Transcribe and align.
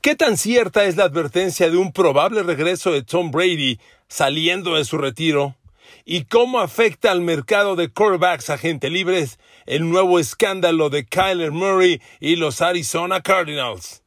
¿Qué 0.00 0.14
tan 0.14 0.36
cierta 0.36 0.84
es 0.84 0.94
la 0.96 1.04
advertencia 1.04 1.68
de 1.68 1.76
un 1.76 1.92
probable 1.92 2.44
regreso 2.44 2.92
de 2.92 3.02
Tom 3.02 3.32
Brady 3.32 3.80
saliendo 4.06 4.76
de 4.76 4.84
su 4.84 4.96
retiro? 4.96 5.56
¿Y 6.04 6.26
cómo 6.26 6.60
afecta 6.60 7.10
al 7.10 7.20
mercado 7.20 7.74
de 7.74 7.88
quarterbacks 7.90 8.48
agente 8.48 8.90
libres 8.90 9.40
el 9.66 9.90
nuevo 9.90 10.20
escándalo 10.20 10.88
de 10.88 11.04
Kyler 11.04 11.50
Murray 11.50 12.00
y 12.20 12.36
los 12.36 12.62
Arizona 12.62 13.22
Cardinals? 13.22 14.04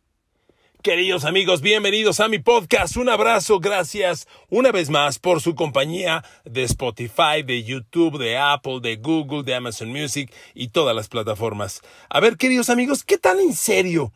Queridos 0.81 1.25
amigos, 1.25 1.59
bienvenidos 1.59 2.21
a 2.21 2.29
mi 2.29 2.39
podcast. 2.39 2.95
Un 2.95 3.09
abrazo, 3.09 3.59
gracias 3.59 4.29
una 4.47 4.71
vez 4.71 4.89
más 4.89 5.19
por 5.19 5.41
su 5.41 5.55
compañía 5.55 6.23
de 6.45 6.63
Spotify, 6.63 7.43
de 7.45 7.63
YouTube, 7.65 8.17
de 8.17 8.37
Apple, 8.37 8.79
de 8.81 8.95
Google, 8.95 9.43
de 9.43 9.55
Amazon 9.55 9.89
Music 9.89 10.33
y 10.55 10.69
todas 10.69 10.95
las 10.95 11.09
plataformas. 11.09 11.81
A 12.09 12.21
ver, 12.21 12.37
queridos 12.37 12.69
amigos, 12.69 13.03
¿qué 13.03 13.17
tan 13.17 13.41
en 13.41 13.53
serio 13.53 14.13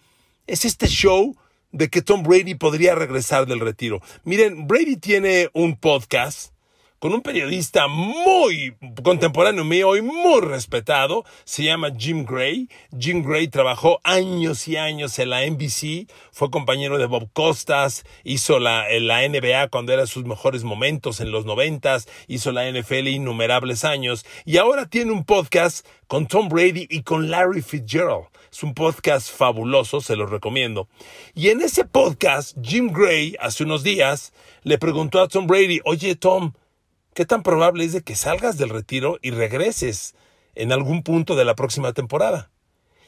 es 0.48 0.64
este 0.64 0.88
show 0.88 1.36
de 1.76 1.89
que 1.89 2.02
Tom 2.02 2.23
Brady 2.23 2.55
podría 2.55 2.95
regresar 2.95 3.45
del 3.45 3.59
retiro. 3.59 4.02
Miren, 4.23 4.66
Brady 4.66 4.95
tiene 4.95 5.49
un 5.54 5.77
podcast 5.77 6.55
con 6.99 7.13
un 7.13 7.22
periodista 7.22 7.88
muy 7.88 8.76
contemporáneo 9.04 9.63
mío 9.63 9.96
y 9.96 10.02
muy 10.02 10.41
respetado, 10.41 11.26
se 11.44 11.63
llama 11.63 11.90
Jim 11.96 12.26
Gray. 12.26 12.70
Jim 12.98 13.22
Gray 13.22 13.48
trabajó 13.49 13.99
años 14.04 14.68
y 14.68 14.77
años 14.77 15.20
en 15.20 15.30
la 15.30 15.46
NBC, 15.46 16.09
fue 16.32 16.49
compañero 16.49 16.98
de 16.98 17.05
Bob 17.05 17.30
Costas, 17.34 18.05
hizo 18.23 18.60
la, 18.60 18.88
NBA 18.90 19.68
cuando 19.68 19.91
era 19.91 20.07
sus 20.07 20.26
mejores 20.26 20.63
momentos 20.63 21.20
en 21.20 21.32
los 21.32 21.46
noventas, 21.46 22.07
hizo 22.27 22.52
la 22.52 22.71
NFL 22.71 23.07
innumerables 23.07 23.84
años 23.84 24.26
y 24.46 24.57
ahora 24.57 24.88
tiene 24.88 25.12
un 25.12 25.26
podcast 25.26 25.85
con 26.07 26.27
Tom 26.27 26.49
Brady 26.49 26.88
y 26.90 27.04
con 27.04 27.30
Larry 27.30 27.62
Fitzgerald. 27.62 28.26
Es 28.55 28.64
un 28.64 28.73
podcast 28.73 29.30
fabuloso, 29.30 30.00
se 30.00 30.16
lo 30.16 30.27
recomiendo. 30.27 30.88
Y 31.34 31.50
en 31.50 31.59
ese 31.59 31.84
podcast, 31.84 32.55
Jim 32.63 32.90
Gray, 32.90 33.36
hace 33.41 33.66
unos 33.66 33.84
días, 33.84 34.32
le 34.63 34.77
preguntó 34.77 35.20
a 35.20 35.27
Tom 35.27 35.46
Brady, 35.46 35.82
oye 35.84 36.16
Tom, 36.16 36.54
¿qué 37.13 37.26
tan 37.26 37.44
probable 37.44 37.84
es 37.84 37.91
de 37.91 38.02
que 38.02 38.16
salgas 38.16 38.57
del 38.57 38.70
retiro 38.70 39.20
y 39.21 39.32
regreses 39.32 40.16
en 40.54 40.71
algún 40.71 41.04
punto 41.04 41.35
de 41.35 41.44
la 41.44 41.54
próxima 41.55 41.91
temporada? 41.91 42.49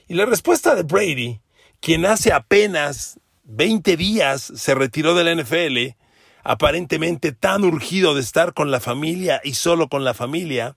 Y 0.10 0.16
la 0.16 0.26
respuesta 0.26 0.76
de 0.76 0.84
Brady, 0.84 1.40
quien 1.80 2.06
hace 2.06 2.34
apenas 2.34 3.18
20 3.46 3.96
días 3.96 4.52
se 4.54 4.76
retiró 4.76 5.16
de 5.16 5.24
la 5.24 5.42
NFL, 5.42 5.96
aparentemente 6.44 7.32
tan 7.32 7.64
urgido 7.64 8.16
de 8.16 8.20
estar 8.20 8.54
con 8.54 8.70
la 8.70 8.82
familia 8.82 9.40
y 9.46 9.54
solo 9.54 9.88
con 9.88 10.04
la 10.04 10.14
familia, 10.14 10.76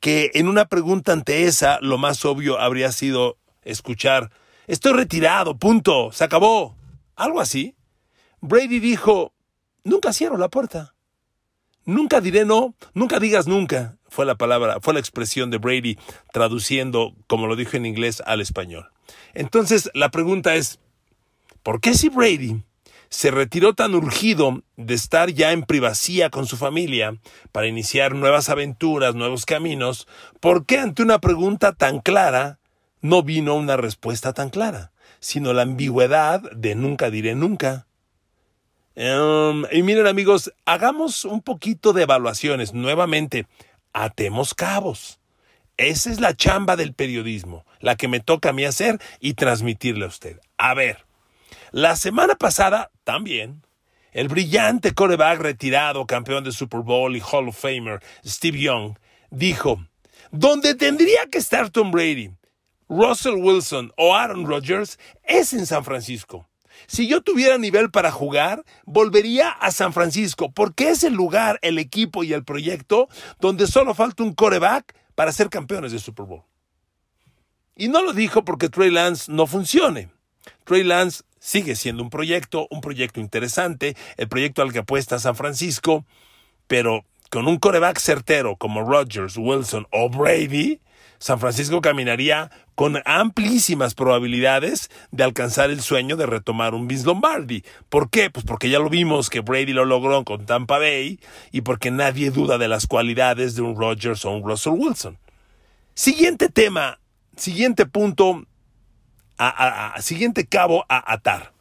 que 0.00 0.32
en 0.34 0.48
una 0.48 0.66
pregunta 0.66 1.14
ante 1.14 1.44
esa 1.44 1.78
lo 1.80 1.96
más 1.96 2.26
obvio 2.26 2.60
habría 2.60 2.92
sido 2.92 3.38
escuchar, 3.62 4.30
estoy 4.66 4.92
retirado, 4.92 5.58
punto, 5.58 6.12
se 6.12 6.24
acabó. 6.24 6.76
Algo 7.16 7.40
así. 7.40 7.74
Brady 8.40 8.80
dijo, 8.80 9.32
nunca 9.84 10.12
cierro 10.12 10.36
la 10.36 10.48
puerta. 10.48 10.94
Nunca 11.84 12.20
diré 12.20 12.44
no, 12.44 12.74
nunca 12.94 13.18
digas 13.18 13.46
nunca. 13.46 13.96
Fue 14.08 14.24
la 14.24 14.36
palabra, 14.36 14.78
fue 14.80 14.94
la 14.94 15.00
expresión 15.00 15.50
de 15.50 15.58
Brady 15.58 15.98
traduciendo, 16.32 17.14
como 17.26 17.46
lo 17.46 17.56
dijo 17.56 17.76
en 17.76 17.86
inglés, 17.86 18.22
al 18.26 18.40
español. 18.40 18.90
Entonces, 19.34 19.90
la 19.94 20.10
pregunta 20.10 20.54
es, 20.54 20.78
¿por 21.62 21.80
qué 21.80 21.94
si 21.94 22.08
Brady 22.08 22.62
se 23.08 23.30
retiró 23.30 23.74
tan 23.74 23.94
urgido 23.94 24.62
de 24.76 24.94
estar 24.94 25.30
ya 25.30 25.52
en 25.52 25.64
privacía 25.64 26.30
con 26.30 26.46
su 26.46 26.56
familia 26.56 27.18
para 27.52 27.66
iniciar 27.66 28.14
nuevas 28.14 28.48
aventuras, 28.48 29.14
nuevos 29.14 29.44
caminos, 29.44 30.08
¿por 30.40 30.64
qué 30.64 30.78
ante 30.78 31.02
una 31.02 31.18
pregunta 31.18 31.72
tan 31.74 32.00
clara 32.00 32.58
no 33.02 33.22
vino 33.22 33.54
una 33.54 33.76
respuesta 33.76 34.32
tan 34.32 34.48
clara, 34.48 34.92
sino 35.20 35.52
la 35.52 35.62
ambigüedad 35.62 36.40
de 36.52 36.74
nunca 36.74 37.10
diré 37.10 37.34
nunca. 37.34 37.86
Em, 38.94 39.64
y 39.70 39.82
miren 39.82 40.06
amigos, 40.06 40.52
hagamos 40.64 41.24
un 41.24 41.42
poquito 41.42 41.92
de 41.92 42.02
evaluaciones. 42.02 42.72
Nuevamente, 42.72 43.46
atemos 43.92 44.54
cabos. 44.54 45.18
Esa 45.76 46.10
es 46.10 46.20
la 46.20 46.36
chamba 46.36 46.76
del 46.76 46.94
periodismo, 46.94 47.64
la 47.80 47.96
que 47.96 48.08
me 48.08 48.20
toca 48.20 48.50
a 48.50 48.52
mí 48.52 48.64
hacer 48.64 49.00
y 49.20 49.34
transmitirle 49.34 50.04
a 50.04 50.08
usted. 50.08 50.38
A 50.58 50.74
ver, 50.74 51.06
la 51.72 51.96
semana 51.96 52.36
pasada 52.36 52.90
también, 53.04 53.62
el 54.12 54.28
brillante 54.28 54.92
coreback 54.92 55.40
retirado, 55.40 56.06
campeón 56.06 56.44
de 56.44 56.52
Super 56.52 56.80
Bowl 56.80 57.16
y 57.16 57.20
Hall 57.20 57.48
of 57.48 57.58
Famer, 57.58 58.00
Steve 58.24 58.60
Young, 58.60 58.96
dijo, 59.30 59.82
¿dónde 60.30 60.74
tendría 60.74 61.26
que 61.26 61.38
estar 61.38 61.70
Tom 61.70 61.90
Brady? 61.90 62.30
Russell 62.92 63.36
Wilson 63.36 63.90
o 63.96 64.14
Aaron 64.14 64.46
Rodgers 64.46 64.98
es 65.24 65.54
en 65.54 65.64
San 65.64 65.82
Francisco. 65.82 66.46
Si 66.86 67.08
yo 67.08 67.22
tuviera 67.22 67.56
nivel 67.56 67.90
para 67.90 68.10
jugar, 68.10 68.64
volvería 68.84 69.48
a 69.48 69.70
San 69.70 69.94
Francisco, 69.94 70.52
porque 70.52 70.90
es 70.90 71.02
el 71.02 71.14
lugar, 71.14 71.58
el 71.62 71.78
equipo 71.78 72.22
y 72.22 72.34
el 72.34 72.44
proyecto 72.44 73.08
donde 73.40 73.66
solo 73.66 73.94
falta 73.94 74.22
un 74.22 74.34
coreback 74.34 74.94
para 75.14 75.32
ser 75.32 75.48
campeones 75.48 75.92
de 75.92 76.00
Super 76.00 76.26
Bowl. 76.26 76.42
Y 77.76 77.88
no 77.88 78.02
lo 78.02 78.12
dijo 78.12 78.44
porque 78.44 78.68
Trey 78.68 78.90
Lance 78.90 79.32
no 79.32 79.46
funcione. 79.46 80.10
Trey 80.64 80.82
Lance 80.82 81.22
sigue 81.38 81.76
siendo 81.76 82.02
un 82.02 82.10
proyecto, 82.10 82.66
un 82.70 82.82
proyecto 82.82 83.20
interesante, 83.20 83.96
el 84.18 84.28
proyecto 84.28 84.60
al 84.60 84.72
que 84.72 84.80
apuesta 84.80 85.18
San 85.18 85.34
Francisco, 85.34 86.04
pero 86.66 87.06
con 87.30 87.48
un 87.48 87.58
coreback 87.58 87.98
certero 87.98 88.56
como 88.56 88.82
Rodgers, 88.82 89.38
Wilson 89.38 89.86
o 89.90 90.10
Brady, 90.10 90.80
San 91.22 91.38
Francisco 91.38 91.80
caminaría 91.80 92.50
con 92.74 93.00
amplísimas 93.04 93.94
probabilidades 93.94 94.90
de 95.12 95.22
alcanzar 95.22 95.70
el 95.70 95.80
sueño 95.80 96.16
de 96.16 96.26
retomar 96.26 96.74
un 96.74 96.88
Vince 96.88 97.06
Lombardi. 97.06 97.62
¿Por 97.88 98.10
qué? 98.10 98.28
Pues 98.28 98.44
porque 98.44 98.70
ya 98.70 98.80
lo 98.80 98.90
vimos 98.90 99.30
que 99.30 99.38
Brady 99.38 99.72
lo 99.72 99.84
logró 99.84 100.24
con 100.24 100.46
Tampa 100.46 100.80
Bay 100.80 101.20
y 101.52 101.60
porque 101.60 101.92
nadie 101.92 102.32
duda 102.32 102.58
de 102.58 102.66
las 102.66 102.88
cualidades 102.88 103.54
de 103.54 103.62
un 103.62 103.76
Rodgers 103.76 104.24
o 104.24 104.32
un 104.32 104.42
Russell 104.42 104.72
Wilson. 104.72 105.16
Siguiente 105.94 106.48
tema, 106.48 106.98
siguiente 107.36 107.86
punto, 107.86 108.44
siguiente 110.00 110.48
cabo 110.48 110.84
a 110.88 111.12
atar. 111.12 111.52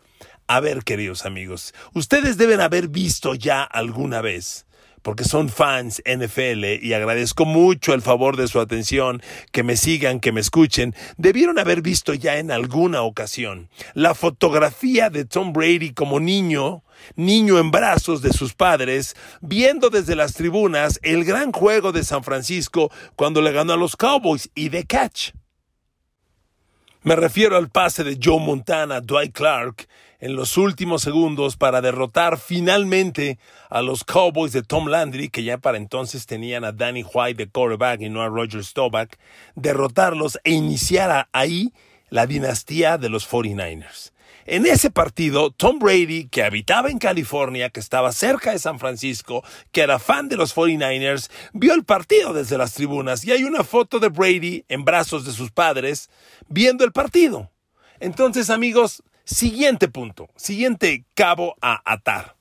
A 0.48 0.60
ver, 0.60 0.84
queridos 0.84 1.24
amigos, 1.24 1.76
ustedes 1.94 2.38
deben 2.38 2.62
haber 2.62 2.88
visto 2.88 3.36
ya 3.36 3.62
alguna 3.62 4.22
vez 4.22 4.66
porque 5.02 5.24
son 5.24 5.50
fans 5.50 6.02
NFL 6.06 6.66
y 6.82 6.94
agradezco 6.94 7.46
mucho 7.46 7.94
el 7.94 8.02
favor 8.02 8.38
de 8.38 8.48
su 8.48 8.60
atención, 8.60 9.22
que 9.52 9.64
me 9.64 9.78
sigan, 9.78 10.20
que 10.20 10.32
me 10.32 10.42
escuchen, 10.42 10.96
debieron 11.18 11.60
haber 11.60 11.82
visto 11.82 12.14
ya 12.14 12.38
en 12.38 12.52
alguna 12.52 13.02
ocasión 13.02 13.70
la 13.94 14.14
fotografía 14.14 15.10
de 15.10 15.26
Tom 15.26 15.54
Brady 15.54 15.94
como 15.94 16.20
niño, 16.20 16.84
niño 17.16 17.60
en 17.60 17.72
brazos 17.72 18.22
de 18.22 18.34
sus 18.34 18.54
padres, 18.54 19.16
viendo 19.42 19.90
desde 19.90 20.16
las 20.16 20.34
tribunas 20.34 21.00
el 21.04 21.24
gran 21.26 21.52
juego 21.52 21.92
de 21.92 22.04
San 22.04 22.24
Francisco 22.24 22.92
cuando 23.16 23.42
le 23.42 23.52
ganó 23.52 23.74
a 23.74 23.78
los 23.78 23.96
Cowboys 23.96 24.50
y 24.56 24.70
de 24.70 24.86
catch. 24.86 25.32
Me 27.04 27.16
refiero 27.16 27.58
al 27.58 27.70
pase 27.70 28.04
de 28.04 28.20
Joe 28.22 28.40
Montana 28.40 28.98
a 28.98 29.02
Dwight 29.02 29.34
Clark 29.34 29.88
en 30.22 30.36
los 30.36 30.56
últimos 30.56 31.02
segundos 31.02 31.58
para 31.58 31.82
derrotar 31.82 32.38
finalmente 32.38 33.40
a 33.70 33.82
los 33.82 34.04
Cowboys 34.04 34.54
de 34.54 34.62
Tom 34.62 34.88
Landry, 34.88 35.30
que 35.30 35.44
ya 35.44 35.58
para 35.58 35.78
entonces 35.78 36.28
tenían 36.28 36.64
a 36.64 36.72
Danny 36.72 37.04
White 37.04 37.44
de 37.44 37.50
quarterback 37.50 38.02
y 38.02 38.10
no 38.10 38.22
a 38.22 38.30
Roger 38.30 38.64
Staubach, 38.64 39.10
derrotarlos 39.56 40.40
e 40.44 40.52
iniciar 40.52 41.28
ahí 41.34 41.74
la 42.10 42.28
dinastía 42.28 42.98
de 42.98 43.10
los 43.10 43.30
49ers. 43.30 44.12
En 44.46 44.66
ese 44.66 44.92
partido, 44.92 45.52
Tom 45.52 45.80
Brady, 45.80 46.28
que 46.28 46.44
habitaba 46.44 46.90
en 46.90 46.98
California, 46.98 47.70
que 47.70 47.80
estaba 47.80 48.12
cerca 48.12 48.52
de 48.52 48.60
San 48.60 48.80
Francisco, 48.80 49.44
que 49.72 49.82
era 49.82 50.00
fan 50.00 50.30
de 50.30 50.38
los 50.38 50.56
49ers, 50.56 51.30
vio 51.54 51.74
el 51.74 51.84
partido 51.84 52.34
desde 52.34 52.58
las 52.58 52.74
tribunas 52.74 53.24
y 53.24 53.32
hay 53.32 53.44
una 53.44 53.64
foto 53.64 54.00
de 54.00 54.10
Brady 54.10 54.66
en 54.68 54.84
brazos 54.84 55.26
de 55.26 55.32
sus 55.32 55.52
padres 55.52 56.10
viendo 56.48 56.84
el 56.84 56.92
partido. 56.92 57.52
Entonces, 58.00 58.50
amigos, 58.50 59.04
siguiente 59.26 59.88
punto, 59.88 60.30
siguiente 60.36 61.06
cabo 61.14 61.56
a 61.62 61.82
atar. 61.86 62.36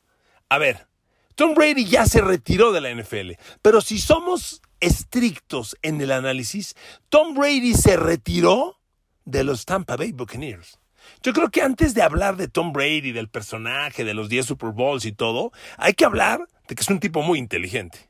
A 0.48 0.58
ver, 0.58 0.86
Tom 1.34 1.54
Brady 1.54 1.84
ya 1.84 2.06
se 2.06 2.20
retiró 2.20 2.72
de 2.72 2.80
la 2.80 2.94
NFL, 2.94 3.32
pero 3.62 3.80
si 3.80 3.98
somos 3.98 4.60
estrictos 4.80 5.76
en 5.82 6.00
el 6.00 6.10
análisis, 6.10 6.74
Tom 7.08 7.34
Brady 7.34 7.74
se 7.74 7.96
retiró 7.96 8.80
de 9.24 9.44
los 9.44 9.64
Tampa 9.64 9.96
Bay 9.96 10.12
Buccaneers. 10.12 10.78
Yo 11.22 11.32
creo 11.32 11.50
que 11.50 11.62
antes 11.62 11.94
de 11.94 12.02
hablar 12.02 12.36
de 12.36 12.48
Tom 12.48 12.72
Brady, 12.72 13.12
del 13.12 13.28
personaje, 13.28 14.04
de 14.04 14.14
los 14.14 14.28
10 14.28 14.46
Super 14.46 14.70
Bowls 14.70 15.04
y 15.04 15.12
todo, 15.12 15.52
hay 15.76 15.94
que 15.94 16.04
hablar 16.04 16.46
de 16.68 16.74
que 16.74 16.82
es 16.82 16.88
un 16.88 17.00
tipo 17.00 17.22
muy 17.22 17.38
inteligente. 17.38 18.09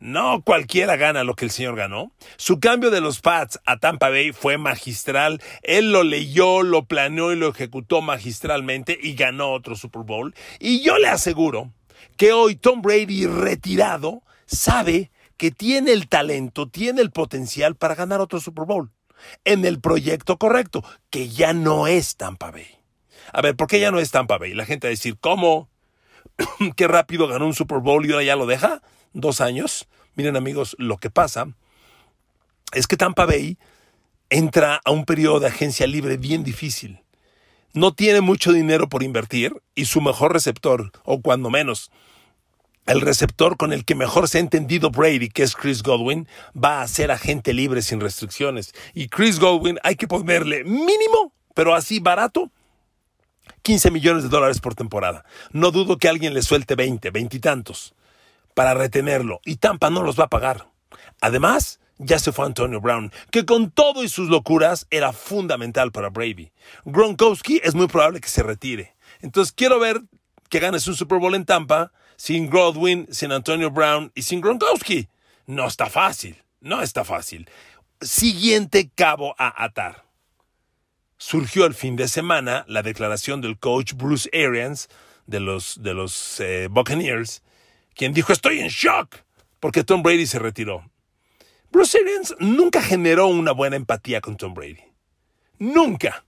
No 0.00 0.42
cualquiera 0.42 0.96
gana 0.96 1.24
lo 1.24 1.34
que 1.34 1.44
el 1.44 1.50
señor 1.50 1.76
ganó. 1.76 2.12
Su 2.36 2.60
cambio 2.60 2.90
de 2.90 3.00
los 3.00 3.20
Pats 3.20 3.58
a 3.66 3.78
Tampa 3.78 4.10
Bay 4.10 4.32
fue 4.32 4.56
magistral. 4.56 5.42
Él 5.62 5.90
lo 5.90 6.04
leyó, 6.04 6.62
lo 6.62 6.84
planeó 6.84 7.32
y 7.32 7.36
lo 7.36 7.48
ejecutó 7.48 8.00
magistralmente 8.00 8.96
y 9.00 9.14
ganó 9.14 9.52
otro 9.52 9.74
Super 9.74 10.02
Bowl. 10.02 10.34
Y 10.60 10.82
yo 10.82 10.98
le 10.98 11.08
aseguro 11.08 11.72
que 12.16 12.32
hoy 12.32 12.54
Tom 12.54 12.80
Brady 12.80 13.26
retirado 13.26 14.22
sabe 14.46 15.10
que 15.36 15.50
tiene 15.50 15.92
el 15.92 16.08
talento, 16.08 16.68
tiene 16.68 17.02
el 17.02 17.10
potencial 17.10 17.74
para 17.74 17.94
ganar 17.94 18.20
otro 18.20 18.40
Super 18.40 18.66
Bowl 18.66 18.90
en 19.44 19.64
el 19.64 19.80
proyecto 19.80 20.38
correcto, 20.38 20.84
que 21.10 21.28
ya 21.28 21.52
no 21.52 21.88
es 21.88 22.16
Tampa 22.16 22.50
Bay. 22.52 22.66
A 23.32 23.42
ver, 23.42 23.56
¿por 23.56 23.66
qué 23.66 23.80
ya 23.80 23.90
no 23.90 23.98
es 23.98 24.10
Tampa 24.10 24.38
Bay? 24.38 24.54
La 24.54 24.64
gente 24.64 24.86
va 24.86 24.90
a 24.90 24.90
decir, 24.90 25.18
¿cómo? 25.20 25.68
Qué 26.76 26.86
rápido 26.86 27.26
ganó 27.26 27.46
un 27.46 27.54
Super 27.54 27.78
Bowl 27.78 28.06
y 28.06 28.12
ahora 28.12 28.24
ya 28.24 28.36
lo 28.36 28.46
deja. 28.46 28.80
Dos 29.12 29.40
años. 29.40 29.88
Miren 30.14 30.36
amigos, 30.36 30.74
lo 30.78 30.98
que 30.98 31.10
pasa 31.10 31.48
es 32.72 32.86
que 32.86 32.96
Tampa 32.96 33.24
Bay 33.24 33.56
entra 34.30 34.80
a 34.84 34.90
un 34.90 35.04
periodo 35.04 35.40
de 35.40 35.46
agencia 35.46 35.86
libre 35.86 36.16
bien 36.16 36.44
difícil. 36.44 37.00
No 37.72 37.92
tiene 37.92 38.20
mucho 38.20 38.52
dinero 38.52 38.88
por 38.88 39.02
invertir 39.02 39.54
y 39.74 39.86
su 39.86 40.00
mejor 40.00 40.32
receptor, 40.32 40.90
o 41.04 41.20
cuando 41.22 41.50
menos, 41.50 41.90
el 42.86 43.00
receptor 43.00 43.56
con 43.56 43.72
el 43.72 43.84
que 43.84 43.94
mejor 43.94 44.28
se 44.28 44.38
ha 44.38 44.40
entendido 44.40 44.90
Brady, 44.90 45.28
que 45.28 45.42
es 45.42 45.54
Chris 45.54 45.82
Godwin, 45.82 46.26
va 46.52 46.80
a 46.82 46.88
ser 46.88 47.10
agente 47.10 47.52
libre 47.52 47.82
sin 47.82 48.00
restricciones. 48.00 48.74
Y 48.94 49.08
Chris 49.08 49.38
Godwin 49.38 49.78
hay 49.82 49.96
que 49.96 50.08
ponerle 50.08 50.64
mínimo, 50.64 51.32
pero 51.54 51.74
así 51.74 52.00
barato, 52.00 52.50
15 53.62 53.90
millones 53.90 54.22
de 54.22 54.30
dólares 54.30 54.60
por 54.60 54.74
temporada. 54.74 55.24
No 55.52 55.70
dudo 55.70 55.98
que 55.98 56.08
alguien 56.08 56.32
le 56.32 56.42
suelte 56.42 56.74
20, 56.74 57.10
20 57.10 57.36
y 57.36 57.40
tantos 57.40 57.94
para 58.58 58.74
retenerlo. 58.74 59.40
Y 59.44 59.58
Tampa 59.58 59.88
no 59.88 60.02
los 60.02 60.18
va 60.18 60.24
a 60.24 60.30
pagar. 60.30 60.66
Además, 61.20 61.78
ya 61.98 62.18
se 62.18 62.32
fue 62.32 62.44
Antonio 62.44 62.80
Brown, 62.80 63.12
que 63.30 63.44
con 63.44 63.70
todo 63.70 64.02
y 64.02 64.08
sus 64.08 64.28
locuras 64.30 64.88
era 64.90 65.12
fundamental 65.12 65.92
para 65.92 66.10
Brady. 66.10 66.50
Gronkowski 66.84 67.60
es 67.62 67.76
muy 67.76 67.86
probable 67.86 68.20
que 68.20 68.28
se 68.28 68.42
retire. 68.42 68.96
Entonces 69.20 69.52
quiero 69.52 69.78
ver 69.78 70.02
que 70.48 70.58
ganes 70.58 70.88
un 70.88 70.96
Super 70.96 71.20
Bowl 71.20 71.36
en 71.36 71.44
Tampa 71.44 71.92
sin 72.16 72.50
Godwin, 72.50 73.06
sin 73.12 73.30
Antonio 73.30 73.70
Brown 73.70 74.10
y 74.16 74.22
sin 74.22 74.40
Gronkowski. 74.40 75.06
No 75.46 75.68
está 75.68 75.88
fácil, 75.88 76.42
no 76.60 76.82
está 76.82 77.04
fácil. 77.04 77.48
Siguiente 78.00 78.90
cabo 78.92 79.36
a 79.38 79.62
atar. 79.62 80.04
Surgió 81.16 81.64
el 81.64 81.74
fin 81.74 81.94
de 81.94 82.08
semana 82.08 82.64
la 82.66 82.82
declaración 82.82 83.40
del 83.40 83.56
coach 83.56 83.92
Bruce 83.92 84.28
Arians 84.32 84.88
de 85.26 85.38
los, 85.38 85.80
de 85.80 85.94
los 85.94 86.40
eh, 86.40 86.66
Buccaneers, 86.68 87.44
quien 87.98 88.14
dijo 88.14 88.32
estoy 88.32 88.60
en 88.60 88.68
shock 88.68 89.16
porque 89.58 89.82
Tom 89.82 90.02
Brady 90.02 90.26
se 90.26 90.38
retiró. 90.38 90.88
Bruce 91.72 91.98
Arians 91.98 92.34
nunca 92.38 92.80
generó 92.80 93.26
una 93.26 93.50
buena 93.50 93.74
empatía 93.74 94.20
con 94.20 94.36
Tom 94.36 94.54
Brady. 94.54 94.84
Nunca. 95.58 96.24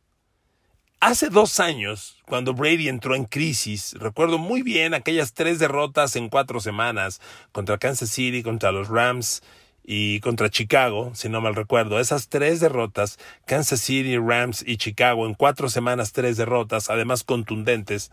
Hace 0.98 1.30
dos 1.30 1.60
años, 1.60 2.18
cuando 2.26 2.52
Brady 2.52 2.88
entró 2.88 3.14
en 3.14 3.24
crisis, 3.24 3.94
recuerdo 3.94 4.36
muy 4.36 4.62
bien 4.62 4.92
aquellas 4.92 5.32
tres 5.32 5.58
derrotas 5.60 6.16
en 6.16 6.28
cuatro 6.28 6.60
semanas 6.60 7.20
contra 7.52 7.78
Kansas 7.78 8.10
City, 8.10 8.42
contra 8.42 8.72
los 8.72 8.88
Rams 8.88 9.42
y 9.84 10.20
contra 10.20 10.50
Chicago, 10.50 11.12
si 11.14 11.28
no 11.28 11.40
mal 11.40 11.54
recuerdo. 11.54 12.00
Esas 12.00 12.28
tres 12.28 12.58
derrotas, 12.58 13.18
Kansas 13.46 13.80
City, 13.80 14.18
Rams 14.18 14.62
y 14.66 14.76
Chicago, 14.76 15.24
en 15.26 15.34
cuatro 15.34 15.70
semanas 15.70 16.12
tres 16.12 16.36
derrotas, 16.36 16.90
además 16.90 17.22
contundentes, 17.22 18.10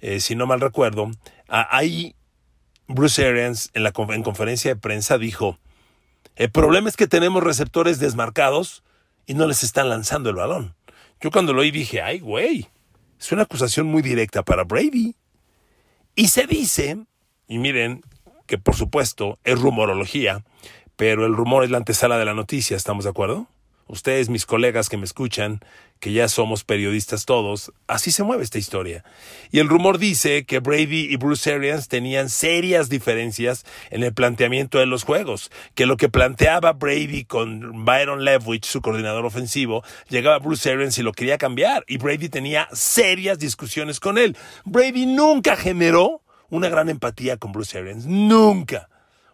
eh, 0.00 0.20
si 0.20 0.36
no 0.36 0.46
mal 0.46 0.60
recuerdo. 0.60 1.10
ahí 1.48 2.14
Bruce 2.88 3.26
Arians 3.26 3.70
en 3.74 3.82
la 3.82 3.92
en 3.96 4.22
conferencia 4.22 4.74
de 4.74 4.80
prensa 4.80 5.18
dijo, 5.18 5.58
el 6.36 6.50
problema 6.50 6.88
es 6.88 6.96
que 6.96 7.06
tenemos 7.06 7.42
receptores 7.42 7.98
desmarcados 7.98 8.82
y 9.26 9.34
no 9.34 9.46
les 9.46 9.62
están 9.62 9.88
lanzando 9.88 10.30
el 10.30 10.36
balón. 10.36 10.74
Yo 11.20 11.30
cuando 11.30 11.52
lo 11.52 11.60
oí 11.60 11.70
dije, 11.70 12.02
ay, 12.02 12.20
güey, 12.20 12.68
es 13.18 13.30
una 13.32 13.42
acusación 13.42 13.86
muy 13.86 14.02
directa 14.02 14.42
para 14.42 14.64
Brady. 14.64 15.14
Y 16.16 16.28
se 16.28 16.46
dice, 16.46 16.98
y 17.46 17.58
miren, 17.58 18.02
que 18.46 18.58
por 18.58 18.74
supuesto 18.74 19.38
es 19.44 19.60
rumorología, 19.60 20.44
pero 20.96 21.26
el 21.26 21.34
rumor 21.34 21.64
es 21.64 21.70
la 21.70 21.78
antesala 21.78 22.18
de 22.18 22.24
la 22.24 22.34
noticia, 22.34 22.76
¿estamos 22.76 23.04
de 23.04 23.10
acuerdo? 23.10 23.46
Ustedes, 23.86 24.28
mis 24.28 24.46
colegas 24.46 24.88
que 24.88 24.96
me 24.96 25.04
escuchan, 25.04 25.60
que 26.02 26.12
ya 26.12 26.28
somos 26.28 26.64
periodistas 26.64 27.26
todos, 27.26 27.70
así 27.86 28.10
se 28.10 28.24
mueve 28.24 28.42
esta 28.42 28.58
historia. 28.58 29.04
Y 29.52 29.60
el 29.60 29.68
rumor 29.68 29.98
dice 29.98 30.44
que 30.44 30.58
Brady 30.58 31.06
y 31.08 31.16
Bruce 31.16 31.52
Arians 31.52 31.86
tenían 31.86 32.28
serias 32.28 32.88
diferencias 32.88 33.64
en 33.90 34.02
el 34.02 34.12
planteamiento 34.12 34.78
de 34.78 34.86
los 34.86 35.04
juegos, 35.04 35.52
que 35.76 35.86
lo 35.86 35.96
que 35.96 36.08
planteaba 36.08 36.72
Brady 36.72 37.24
con 37.24 37.84
Byron 37.84 38.24
Leftwich, 38.24 38.64
su 38.64 38.80
coordinador 38.80 39.24
ofensivo, 39.24 39.84
llegaba 40.08 40.40
Bruce 40.40 40.68
Arians 40.70 40.98
y 40.98 41.02
lo 41.02 41.12
quería 41.12 41.38
cambiar, 41.38 41.84
y 41.86 41.98
Brady 41.98 42.28
tenía 42.28 42.68
serias 42.72 43.38
discusiones 43.38 44.00
con 44.00 44.18
él. 44.18 44.36
Brady 44.64 45.06
nunca 45.06 45.56
generó 45.56 46.22
una 46.50 46.68
gran 46.68 46.88
empatía 46.88 47.36
con 47.36 47.52
Bruce 47.52 47.78
Arians, 47.78 48.06
nunca. 48.06 48.88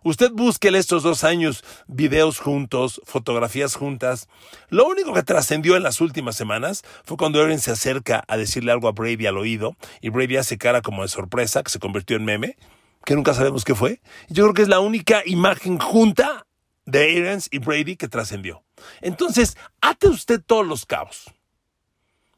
Usted 0.04 0.30
búsquele 0.32 0.78
estos 0.78 1.02
dos 1.02 1.24
años 1.24 1.64
videos 1.86 2.38
juntos, 2.38 3.00
fotografías 3.04 3.74
juntas. 3.74 4.28
Lo 4.68 4.86
único 4.86 5.12
que 5.12 5.22
trascendió 5.22 5.76
en 5.76 5.82
las 5.82 6.00
últimas 6.00 6.36
semanas 6.36 6.84
fue 7.04 7.16
cuando 7.16 7.40
Aaron 7.40 7.58
se 7.58 7.72
acerca 7.72 8.24
a 8.28 8.36
decirle 8.36 8.72
algo 8.72 8.88
a 8.88 8.92
Brady 8.92 9.26
al 9.26 9.38
oído 9.38 9.76
y 10.00 10.10
Brady 10.10 10.36
hace 10.36 10.58
cara 10.58 10.82
como 10.82 11.02
de 11.02 11.08
sorpresa, 11.08 11.62
que 11.62 11.70
se 11.70 11.78
convirtió 11.78 12.16
en 12.16 12.24
meme, 12.24 12.56
que 13.04 13.14
nunca 13.14 13.34
sabemos 13.34 13.64
qué 13.64 13.74
fue. 13.74 14.00
Yo 14.28 14.44
creo 14.44 14.54
que 14.54 14.62
es 14.62 14.68
la 14.68 14.80
única 14.80 15.22
imagen 15.26 15.78
junta 15.78 16.46
de 16.86 17.18
Aarons 17.18 17.48
y 17.50 17.58
Brady 17.58 17.96
que 17.96 18.08
trascendió. 18.08 18.64
Entonces, 19.00 19.56
ate 19.80 20.08
usted 20.08 20.40
todos 20.44 20.66
los 20.66 20.86
cabos. 20.86 21.30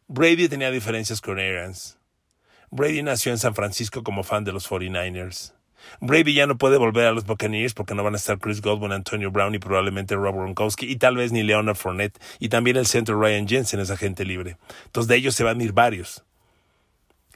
Brady 0.08 0.48
tenía 0.48 0.70
diferencias 0.70 1.20
con 1.20 1.38
Aarons. 1.38 1.98
Brady 2.72 3.02
nació 3.02 3.32
en 3.32 3.38
San 3.38 3.54
Francisco 3.54 4.02
como 4.02 4.22
fan 4.22 4.44
de 4.44 4.52
los 4.52 4.68
49ers. 4.68 5.54
Brady 6.00 6.34
ya 6.34 6.46
no 6.46 6.56
puede 6.58 6.78
volver 6.78 7.06
a 7.06 7.12
los 7.12 7.24
Buccaneers 7.24 7.74
porque 7.74 7.94
no 7.94 8.02
van 8.02 8.14
a 8.14 8.16
estar 8.16 8.38
Chris 8.38 8.60
Godwin, 8.60 8.92
Antonio 8.92 9.30
Brown 9.30 9.54
y 9.54 9.58
probablemente 9.58 10.14
Rob 10.14 10.34
Gronkowski 10.34 10.86
y 10.86 10.96
tal 10.96 11.16
vez 11.16 11.32
ni 11.32 11.42
Leonard 11.42 11.76
Fournette 11.76 12.18
y 12.38 12.48
también 12.48 12.76
el 12.76 12.86
centro 12.86 13.20
Ryan 13.20 13.46
Jensen 13.46 13.80
es 13.80 13.90
agente 13.90 14.24
libre. 14.24 14.56
Entonces 14.86 15.08
de 15.08 15.16
ellos 15.16 15.34
se 15.34 15.44
van 15.44 15.60
a 15.60 15.64
ir 15.64 15.72
varios. 15.72 16.24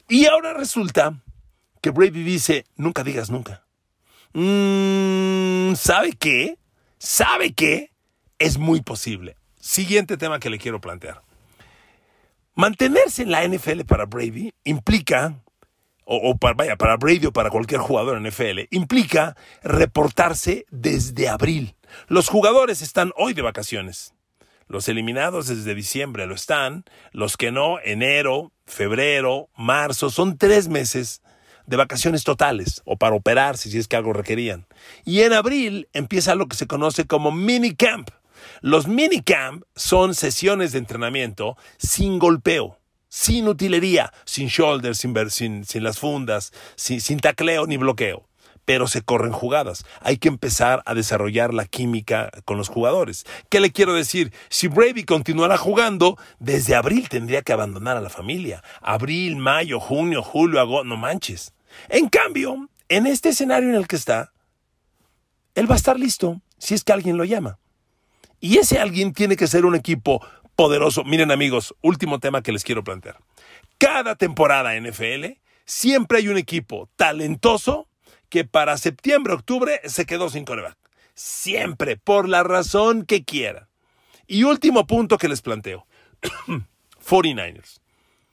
Y 0.08 0.26
ahora 0.26 0.55
resulta 0.55 1.14
que 1.81 1.91
Brady 1.91 2.23
dice, 2.23 2.64
nunca 2.76 3.05
digas 3.05 3.31
nunca. 3.31 3.64
Mm, 4.32 5.75
¿Sabe 5.75 6.12
qué? 6.12 6.58
¿Sabe 6.99 7.52
qué? 7.52 7.90
Es 8.38 8.58
muy 8.58 8.82
posible. 8.82 9.37
Siguiente 9.61 10.17
tema 10.17 10.40
que 10.40 10.50
le 10.50 10.58
quiero 10.58 10.81
plantear. 10.81 11.23
Mantenerse 12.55 13.23
en 13.23 13.31
la 13.31 13.47
NFL 13.47 13.82
para 13.87 14.06
Brady 14.06 14.52
implica 14.64 15.35
o, 16.04 16.36
para, 16.36 16.54
vaya, 16.54 16.76
para 16.76 16.98
para 17.32 17.50
cualquier 17.50 17.80
jugador 17.80 18.16
en 18.16 18.28
NFL, 18.28 18.68
implica 18.70 19.36
reportarse 19.62 20.66
desde 20.70 21.28
abril. 21.28 21.74
Los 22.08 22.28
jugadores 22.28 22.82
están 22.82 23.12
hoy 23.16 23.34
de 23.34 23.42
vacaciones. 23.42 24.14
Los 24.66 24.88
eliminados 24.88 25.48
desde 25.48 25.74
diciembre 25.74 26.26
lo 26.26 26.34
están, 26.34 26.84
los 27.12 27.36
que 27.36 27.52
no, 27.52 27.78
enero, 27.80 28.52
febrero, 28.66 29.48
marzo, 29.56 30.10
son 30.10 30.38
tres 30.38 30.68
meses 30.68 31.22
de 31.66 31.76
vacaciones 31.76 32.25
totales 32.25 32.82
o 32.84 32.96
para 32.96 33.14
operarse 33.14 33.70
si 33.70 33.78
es 33.78 33.88
que 33.88 33.96
algo 33.96 34.12
requerían. 34.12 34.66
Y 35.04 35.20
en 35.20 35.32
abril 35.32 35.88
empieza 35.92 36.34
lo 36.34 36.46
que 36.46 36.56
se 36.56 36.66
conoce 36.66 37.06
como 37.06 37.30
minicamp. 37.30 38.11
Los 38.61 38.88
minicamp 38.88 39.62
son 39.75 40.14
sesiones 40.14 40.73
de 40.73 40.78
entrenamiento 40.78 41.56
sin 41.78 42.18
golpeo 42.18 42.78
sin 43.14 43.47
utilería, 43.47 44.12
sin 44.25 44.49
shoulders, 44.49 44.99
sin, 44.99 45.64
sin, 45.64 45.85
las 45.85 46.00
fundas, 46.00 46.52
sin, 46.75 47.00
sin 47.00 47.21
tacleo 47.21 47.64
ni 47.64 47.76
bloqueo 47.76 48.26
pero 48.64 48.88
se 48.88 49.02
corren 49.02 49.30
jugadas. 49.30 49.85
Hay 50.00 50.16
que 50.16 50.28
empezar 50.28 50.83
a 50.87 50.94
desarrollar 50.94 51.52
la 51.52 51.66
química 51.66 52.30
con 52.47 52.56
los 52.56 52.71
jugadores. 52.71 53.26
¿Qué 53.50 53.61
le 53.61 53.73
quiero 53.73 53.92
decir? 53.92 54.33
Si 54.49 54.68
Brady 54.68 55.04
continuara 55.04 55.59
jugando, 55.59 56.16
desde 56.38 56.75
abril 56.75 57.11
tendría 57.11 57.42
que 57.42 57.52
abandonar 57.52 57.99
a 57.99 58.00
la 58.00 58.09
familia. 58.09 58.64
Abril, 58.80 59.37
mayo, 59.37 59.80
junio, 59.80 60.23
julio, 60.23 60.61
agosto, 60.61 60.85
no 60.85 60.97
manches. 60.97 61.52
En 61.90 62.09
cambio, 62.09 62.71
en 62.88 63.06
este 63.06 63.28
escenario 63.28 63.68
en 63.68 63.75
el 63.75 63.87
que 63.87 63.97
está, 63.97 64.33
él 65.54 65.71
va 65.71 65.75
a 65.75 65.76
estar 65.76 66.00
listo 66.00 66.40
si 66.56 66.73
es 66.73 66.85
que 66.85 66.94
alguien 66.94 67.18
lo 67.18 67.25
llama. 67.25 67.59
Y 68.40 68.56
ese 68.56 68.78
alguien 68.78 69.12
tiene 69.12 69.37
que 69.37 69.47
ser 69.47 69.66
un 69.66 69.75
equipo 69.75 70.26
poderoso. 70.56 71.04
Miren 71.04 71.30
amigos, 71.30 71.75
último 71.80 72.20
tema 72.20 72.42
que 72.42 72.52
les 72.52 72.64
quiero 72.64 72.84
plantear. 72.84 73.18
Cada 73.78 74.16
temporada 74.16 74.78
NFL 74.78 75.38
siempre 75.64 76.18
hay 76.18 76.28
un 76.28 76.37
equipo 76.37 76.88
talentoso 76.96 77.88
que 78.28 78.44
para 78.44 78.78
septiembre, 78.78 79.34
octubre 79.34 79.80
se 79.84 80.06
quedó 80.06 80.28
sin 80.28 80.44
coreback. 80.44 80.76
Siempre, 81.14 81.96
por 81.96 82.28
la 82.28 82.42
razón 82.42 83.04
que 83.04 83.25
quiera. 83.25 83.68
Y 84.26 84.44
último 84.44 84.87
punto 84.87 85.18
que 85.18 85.28
les 85.28 85.42
planteo. 85.42 85.87
49ers. 87.08 87.80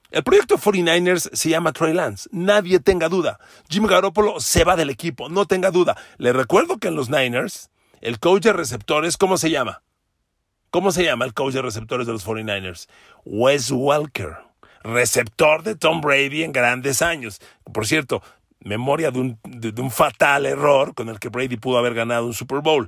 El 0.09 0.23
proyecto 0.23 0.57
49ers 0.57 1.29
se 1.33 1.49
llama 1.49 1.71
Trey 1.71 1.93
Lance. 1.93 2.27
Nadie 2.31 2.79
tenga 2.79 3.07
duda. 3.07 3.39
Jim 3.69 3.85
Garoppolo 3.85 4.39
se 4.39 4.63
va 4.63 4.75
del 4.75 4.89
equipo, 4.89 5.29
no 5.29 5.45
tenga 5.45 5.71
duda. 5.71 5.95
Le 6.17 6.33
recuerdo 6.33 6.77
que 6.77 6.89
en 6.89 6.95
los 6.95 7.09
Niners, 7.09 7.69
el 8.01 8.19
coach 8.19 8.43
de 8.43 8.53
receptores, 8.53 9.15
¿cómo 9.17 9.37
se 9.37 9.51
llama? 9.51 9.83
¿Cómo 10.71 10.93
se 10.93 11.03
llama 11.03 11.25
el 11.25 11.33
coach 11.33 11.53
de 11.53 11.61
receptores 11.61 12.07
de 12.07 12.13
los 12.13 12.25
49ers? 12.25 12.87
Wes 13.25 13.71
Welker, 13.71 14.37
receptor 14.83 15.63
de 15.63 15.75
Tom 15.75 15.99
Brady 15.99 16.43
en 16.43 16.53
grandes 16.53 17.01
años. 17.01 17.41
Por 17.73 17.85
cierto, 17.85 18.23
memoria 18.61 19.11
de 19.11 19.19
un, 19.19 19.91
fatal 19.91 20.45
error 20.45 20.95
con 20.95 21.09
el 21.09 21.19
que 21.19 21.27
Brady 21.27 21.57
pudo 21.57 21.77
haber 21.77 21.93
ganado 21.93 22.25
un 22.25 22.33
Super 22.33 22.61
Bowl. 22.61 22.87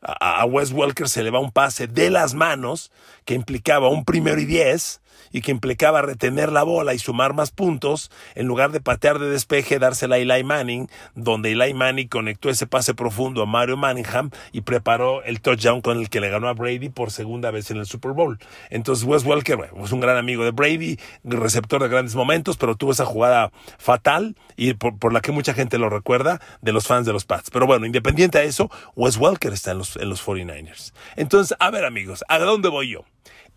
A, 0.00 0.42
a 0.42 0.44
Wes 0.44 0.70
Welker 0.70 1.08
se 1.08 1.24
le 1.24 1.30
va 1.30 1.40
un 1.40 1.50
pase 1.50 1.88
de 1.88 2.08
las 2.08 2.34
manos 2.34 2.92
que 3.24 3.34
implicaba 3.34 3.88
un 3.88 4.04
primero 4.04 4.40
y 4.40 4.44
diez 4.44 5.00
y 5.34 5.42
que 5.42 5.50
implicaba 5.50 6.00
retener 6.00 6.52
la 6.52 6.62
bola 6.62 6.94
y 6.94 6.98
sumar 7.00 7.34
más 7.34 7.50
puntos, 7.50 8.12
en 8.36 8.46
lugar 8.46 8.70
de 8.70 8.80
patear 8.80 9.18
de 9.18 9.28
despeje, 9.28 9.80
dársela 9.80 10.14
a 10.14 10.18
Eli 10.18 10.44
Manning, 10.44 10.88
donde 11.16 11.50
Eli 11.50 11.74
Manning 11.74 12.06
conectó 12.06 12.50
ese 12.50 12.68
pase 12.68 12.94
profundo 12.94 13.42
a 13.42 13.46
Mario 13.46 13.76
Manningham 13.76 14.30
y 14.52 14.60
preparó 14.60 15.24
el 15.24 15.40
touchdown 15.40 15.80
con 15.80 15.98
el 15.98 16.08
que 16.08 16.20
le 16.20 16.30
ganó 16.30 16.46
a 16.46 16.52
Brady 16.52 16.88
por 16.88 17.10
segunda 17.10 17.50
vez 17.50 17.72
en 17.72 17.78
el 17.78 17.86
Super 17.86 18.12
Bowl. 18.12 18.38
Entonces 18.70 19.04
Wes 19.04 19.24
Welker 19.24 19.58
es 19.82 19.90
un 19.90 19.98
gran 19.98 20.16
amigo 20.16 20.44
de 20.44 20.52
Brady, 20.52 21.00
receptor 21.24 21.82
de 21.82 21.88
grandes 21.88 22.14
momentos, 22.14 22.56
pero 22.56 22.76
tuvo 22.76 22.92
esa 22.92 23.04
jugada 23.04 23.50
fatal 23.76 24.36
y 24.56 24.74
por, 24.74 25.12
la 25.12 25.20
que 25.20 25.32
mucha 25.32 25.52
gente 25.52 25.78
lo 25.78 25.90
recuerda 25.90 26.40
de 26.62 26.72
los 26.72 26.86
fans 26.86 27.06
de 27.06 27.12
los 27.12 27.24
Pats. 27.24 27.50
Pero 27.50 27.66
bueno, 27.66 27.86
independiente 27.86 28.38
a 28.38 28.44
eso, 28.44 28.70
Wes 28.94 29.16
Welker 29.16 29.52
está 29.52 29.72
en 29.72 29.78
los, 29.78 29.96
en 29.96 30.08
los 30.08 30.24
49ers. 30.24 30.92
Entonces, 31.16 31.56
a 31.58 31.72
ver 31.72 31.84
amigos, 31.84 32.22
¿a 32.28 32.38
dónde 32.38 32.68
voy 32.68 32.90
yo? 32.90 33.04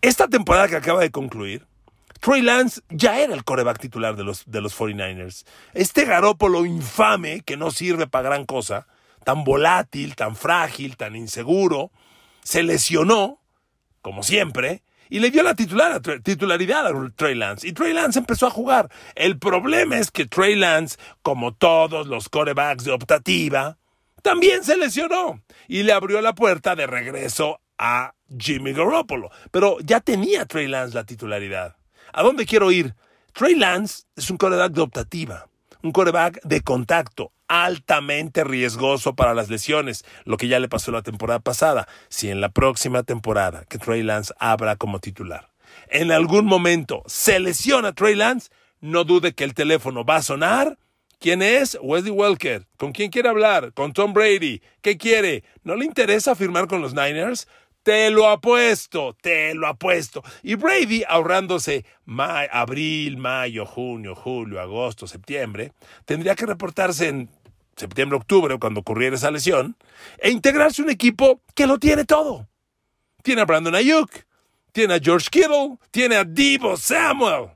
Esta 0.00 0.28
temporada 0.28 0.68
que 0.68 0.76
acaba 0.76 1.00
de 1.00 1.10
concluir, 1.10 1.66
Trey 2.20 2.40
Lance 2.40 2.82
ya 2.88 3.18
era 3.18 3.34
el 3.34 3.42
coreback 3.42 3.80
titular 3.80 4.14
de 4.14 4.22
los, 4.22 4.44
de 4.46 4.60
los 4.60 4.78
49ers. 4.78 5.44
Este 5.74 6.04
Garópolo 6.04 6.64
infame, 6.64 7.40
que 7.40 7.56
no 7.56 7.72
sirve 7.72 8.06
para 8.06 8.28
gran 8.28 8.46
cosa, 8.46 8.86
tan 9.24 9.42
volátil, 9.42 10.14
tan 10.14 10.36
frágil, 10.36 10.96
tan 10.96 11.16
inseguro, 11.16 11.90
se 12.44 12.62
lesionó, 12.62 13.40
como 14.00 14.22
siempre, 14.22 14.82
y 15.10 15.18
le 15.18 15.30
dio 15.30 15.42
la 15.42 15.54
titular, 15.54 16.00
titularidad 16.22 16.86
a 16.86 17.10
Trey 17.16 17.34
Lance. 17.34 17.66
Y 17.66 17.72
Trey 17.72 17.92
Lance 17.92 18.20
empezó 18.20 18.46
a 18.46 18.50
jugar. 18.50 18.90
El 19.16 19.38
problema 19.38 19.98
es 19.98 20.12
que 20.12 20.26
Trey 20.26 20.54
Lance, 20.54 20.96
como 21.22 21.54
todos 21.54 22.06
los 22.06 22.28
corebacks 22.28 22.84
de 22.84 22.92
optativa, 22.92 23.78
también 24.22 24.62
se 24.62 24.76
lesionó 24.76 25.42
y 25.66 25.82
le 25.82 25.92
abrió 25.92 26.20
la 26.20 26.34
puerta 26.34 26.76
de 26.76 26.86
regreso 26.86 27.60
a 27.78 28.14
Jimmy 28.38 28.72
Garoppolo. 28.72 29.30
Pero 29.50 29.78
ya 29.80 30.00
tenía 30.00 30.44
Trey 30.46 30.66
Lance 30.68 30.94
la 30.94 31.04
titularidad. 31.04 31.76
¿A 32.12 32.22
dónde 32.22 32.46
quiero 32.46 32.70
ir? 32.70 32.94
Trey 33.32 33.54
Lance 33.54 34.04
es 34.16 34.30
un 34.30 34.36
coreback 34.36 34.72
de 34.72 34.80
optativa, 34.80 35.48
un 35.82 35.92
coreback 35.92 36.42
de 36.42 36.60
contacto, 36.62 37.32
altamente 37.46 38.44
riesgoso 38.44 39.14
para 39.14 39.34
las 39.34 39.48
lesiones, 39.48 40.04
lo 40.24 40.36
que 40.36 40.48
ya 40.48 40.58
le 40.58 40.68
pasó 40.68 40.90
la 40.90 41.02
temporada 41.02 41.38
pasada. 41.38 41.88
Si 42.08 42.30
en 42.30 42.40
la 42.40 42.48
próxima 42.48 43.02
temporada 43.02 43.64
que 43.68 43.78
Trey 43.78 44.02
Lance 44.02 44.34
abra 44.38 44.76
como 44.76 44.98
titular, 44.98 45.50
en 45.88 46.10
algún 46.10 46.46
momento 46.46 47.02
se 47.06 47.38
lesiona 47.38 47.92
Trey 47.92 48.14
Lance, 48.14 48.50
no 48.80 49.04
dude 49.04 49.34
que 49.34 49.44
el 49.44 49.54
teléfono 49.54 50.04
va 50.04 50.16
a 50.16 50.22
sonar. 50.22 50.78
¿Quién 51.20 51.42
es? 51.42 51.76
Wesley 51.82 52.12
Welker. 52.12 52.66
¿Con 52.76 52.92
quién 52.92 53.10
quiere 53.10 53.28
hablar? 53.28 53.72
¿Con 53.72 53.92
Tom 53.92 54.12
Brady? 54.12 54.62
¿Qué 54.82 54.96
quiere? 54.96 55.42
¿No 55.64 55.74
le 55.74 55.84
interesa 55.84 56.36
firmar 56.36 56.68
con 56.68 56.80
los 56.80 56.94
Niners? 56.94 57.48
Te 57.88 58.10
lo 58.10 58.28
apuesto, 58.28 59.16
te 59.18 59.54
lo 59.54 59.66
apuesto. 59.66 60.22
Y 60.42 60.56
Brady 60.56 61.04
ahorrándose 61.08 61.86
abril, 62.50 63.16
mayo, 63.16 63.64
junio, 63.64 64.14
julio, 64.14 64.60
agosto, 64.60 65.06
septiembre, 65.06 65.72
tendría 66.04 66.34
que 66.34 66.44
reportarse 66.44 67.08
en 67.08 67.30
septiembre, 67.76 68.18
octubre, 68.18 68.58
cuando 68.58 68.80
ocurriera 68.80 69.16
esa 69.16 69.30
lesión, 69.30 69.74
e 70.18 70.28
integrarse 70.28 70.82
un 70.82 70.90
equipo 70.90 71.40
que 71.54 71.66
lo 71.66 71.78
tiene 71.78 72.04
todo. 72.04 72.46
Tiene 73.22 73.40
a 73.40 73.46
Brandon 73.46 73.74
Ayuk, 73.74 74.10
tiene 74.72 74.92
a 74.92 75.00
George 75.00 75.28
Kittle, 75.30 75.78
tiene 75.90 76.16
a 76.16 76.24
Divo 76.24 76.76
Samuel, 76.76 77.52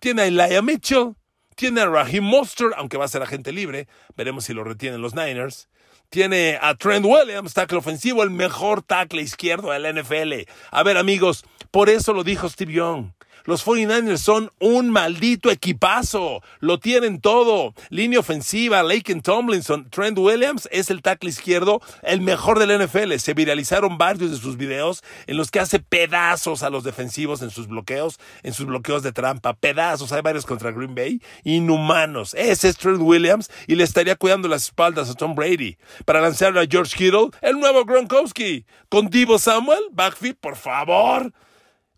tiene 0.00 0.22
a 0.22 0.26
Elijah 0.26 0.60
Mitchell, 0.60 1.14
tiene 1.54 1.82
a 1.82 1.86
Raheem 1.86 2.24
Mostert, 2.24 2.74
aunque 2.76 2.98
va 2.98 3.04
a 3.04 3.08
ser 3.08 3.22
agente 3.22 3.52
libre, 3.52 3.86
veremos 4.16 4.44
si 4.44 4.54
lo 4.54 4.64
retienen 4.64 5.00
los 5.00 5.14
Niners, 5.14 5.68
tiene 6.10 6.58
a 6.60 6.74
Trent 6.74 7.04
Williams, 7.04 7.54
tackle 7.54 7.78
ofensivo, 7.78 8.22
el 8.22 8.30
mejor 8.30 8.82
tackle 8.82 9.22
izquierdo 9.22 9.70
de 9.70 9.78
la 9.78 9.92
NFL. 9.92 10.50
A 10.70 10.82
ver, 10.82 10.96
amigos, 10.96 11.44
por 11.70 11.88
eso 11.88 12.12
lo 12.12 12.24
dijo 12.24 12.48
Steve 12.48 12.72
Young. 12.72 13.12
Los 13.48 13.64
49ers 13.64 14.18
son 14.18 14.52
un 14.60 14.90
maldito 14.90 15.50
equipazo. 15.50 16.42
Lo 16.60 16.78
tienen 16.78 17.18
todo. 17.18 17.72
Línea 17.88 18.20
ofensiva, 18.20 18.82
Laken 18.82 19.22
Tomlinson, 19.22 19.88
Trent 19.88 20.18
Williams 20.18 20.68
es 20.70 20.90
el 20.90 21.00
tackle 21.00 21.30
izquierdo, 21.30 21.80
el 22.02 22.20
mejor 22.20 22.58
del 22.58 22.78
NFL. 22.78 23.14
Se 23.14 23.32
viralizaron 23.32 23.96
varios 23.96 24.32
de 24.32 24.36
sus 24.36 24.58
videos 24.58 25.02
en 25.26 25.38
los 25.38 25.50
que 25.50 25.60
hace 25.60 25.78
pedazos 25.78 26.62
a 26.62 26.68
los 26.68 26.84
defensivos 26.84 27.40
en 27.40 27.48
sus 27.48 27.68
bloqueos, 27.68 28.20
en 28.42 28.52
sus 28.52 28.66
bloqueos 28.66 29.02
de 29.02 29.12
trampa. 29.12 29.54
Pedazos. 29.54 30.12
Hay 30.12 30.20
varios 30.20 30.44
contra 30.44 30.70
Green 30.70 30.94
Bay. 30.94 31.22
Inhumanos. 31.42 32.34
Ese 32.34 32.68
es 32.68 32.76
Trent 32.76 33.00
Williams 33.00 33.50
y 33.66 33.76
le 33.76 33.84
estaría 33.84 34.16
cuidando 34.16 34.48
las 34.48 34.64
espaldas 34.64 35.08
a 35.08 35.14
Tom 35.14 35.34
Brady. 35.34 35.78
Para 36.04 36.20
lanzarle 36.20 36.60
a 36.60 36.66
George 36.70 36.94
Kittle, 36.94 37.30
el 37.40 37.58
nuevo 37.58 37.86
Gronkowski. 37.86 38.66
Con 38.90 39.08
Divo 39.08 39.38
Samuel, 39.38 39.84
backfield, 39.90 40.36
por 40.36 40.56
favor. 40.56 41.32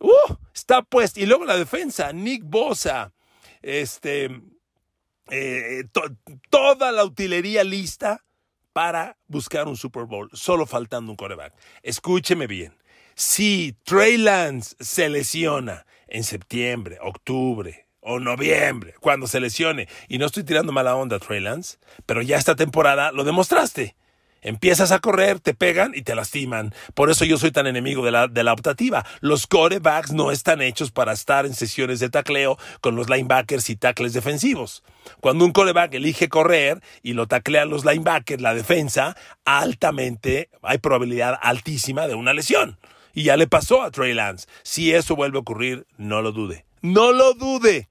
Uh, 0.01 0.35
está 0.55 0.83
puesto. 0.83 1.21
Y 1.21 1.27
luego 1.27 1.45
la 1.45 1.57
defensa, 1.57 2.13
Nick 2.13 2.43
Bosa. 2.45 3.13
Este, 3.63 4.31
eh, 5.31 5.85
toda 6.49 6.91
la 6.91 7.05
utilería 7.05 7.63
lista 7.63 8.25
para 8.73 9.17
buscar 9.27 9.69
un 9.69 9.77
Super 9.77 10.05
Bowl, 10.05 10.31
solo 10.33 10.67
faltando 10.67 11.13
un 11.13 11.17
coreback. 11.17 11.55
Escúcheme 11.83 12.47
bien. 12.47 12.75
Si 13.15 13.77
Trey 13.85 14.17
Lance 14.17 14.75
se 14.81 15.09
lesiona 15.09 15.87
en 16.09 16.25
septiembre, 16.25 16.99
octubre 17.03 17.87
o 18.01 18.19
noviembre, 18.19 18.95
cuando 19.01 19.27
se 19.27 19.41
lesione, 19.41 19.89
y 20.09 20.19
no 20.19 20.27
estoy 20.27 20.45
tirando 20.45 20.73
mala 20.73 20.97
onda 20.97 21.19
Trey 21.19 21.41
Lance, 21.41 21.79
pero 22.07 22.23
ya 22.23 22.39
esta 22.39 22.57
temporada 22.57 23.13
lo 23.13 23.25
demostraste. 23.25 23.97
Empiezas 24.43 24.93
a 24.93 25.01
correr, 25.01 25.41
te 25.41 25.55
pegan 25.55 25.93
y 25.95 26.03
te 26.03 26.15
lastiman. 26.15 26.75
Por 26.95 27.11
eso 27.11 27.25
yo 27.25 27.39
soy 27.39 27.51
tan 27.51 27.67
enemigo 27.67 28.05
de 28.05 28.11
la, 28.11 28.29
de 28.29 28.43
la 28.43 28.53
optativa. 28.53 29.05
Los 29.21 29.47
corebacks 29.47 30.13
no 30.13 30.31
están 30.31 30.63
hechos 30.63 30.91
para 30.91 31.13
estar 31.13 31.47
en 31.47 31.55
sesiones 31.55 32.01
de 32.01 32.09
tacleo 32.09 32.59
con 32.81 32.97
los 32.97 33.11
linebackers 33.11 33.69
y 33.71 33.77
tackles 33.77 34.13
defensivos. 34.13 34.83
Cuando 35.21 35.45
un 35.45 35.53
coreback 35.53 35.95
elige 35.95 36.29
correr 36.29 36.81
y 37.03 37.13
lo 37.13 37.27
taclean 37.27 37.71
los 37.71 37.85
linebackers, 37.85 38.43
la 38.43 38.55
defensa, 38.55 39.17
altamente, 39.45 40.49
hay 40.63 40.79
probabilidad 40.79 41.39
altísima 41.41 42.07
de 42.07 42.15
una 42.15 42.33
lesión. 42.33 42.79
Y 43.13 43.25
ya 43.25 43.37
le 43.37 43.47
pasó 43.47 43.83
a 43.83 43.91
Trey 43.91 44.15
Lance. 44.15 44.47
Si 44.63 44.95
eso 44.95 45.17
vuelve 45.17 45.39
a 45.39 45.41
ocurrir, 45.41 45.87
no 45.97 46.23
lo 46.23 46.33
dude. 46.33 46.65
No 46.81 47.13
lo 47.13 47.35
dude. 47.35 47.89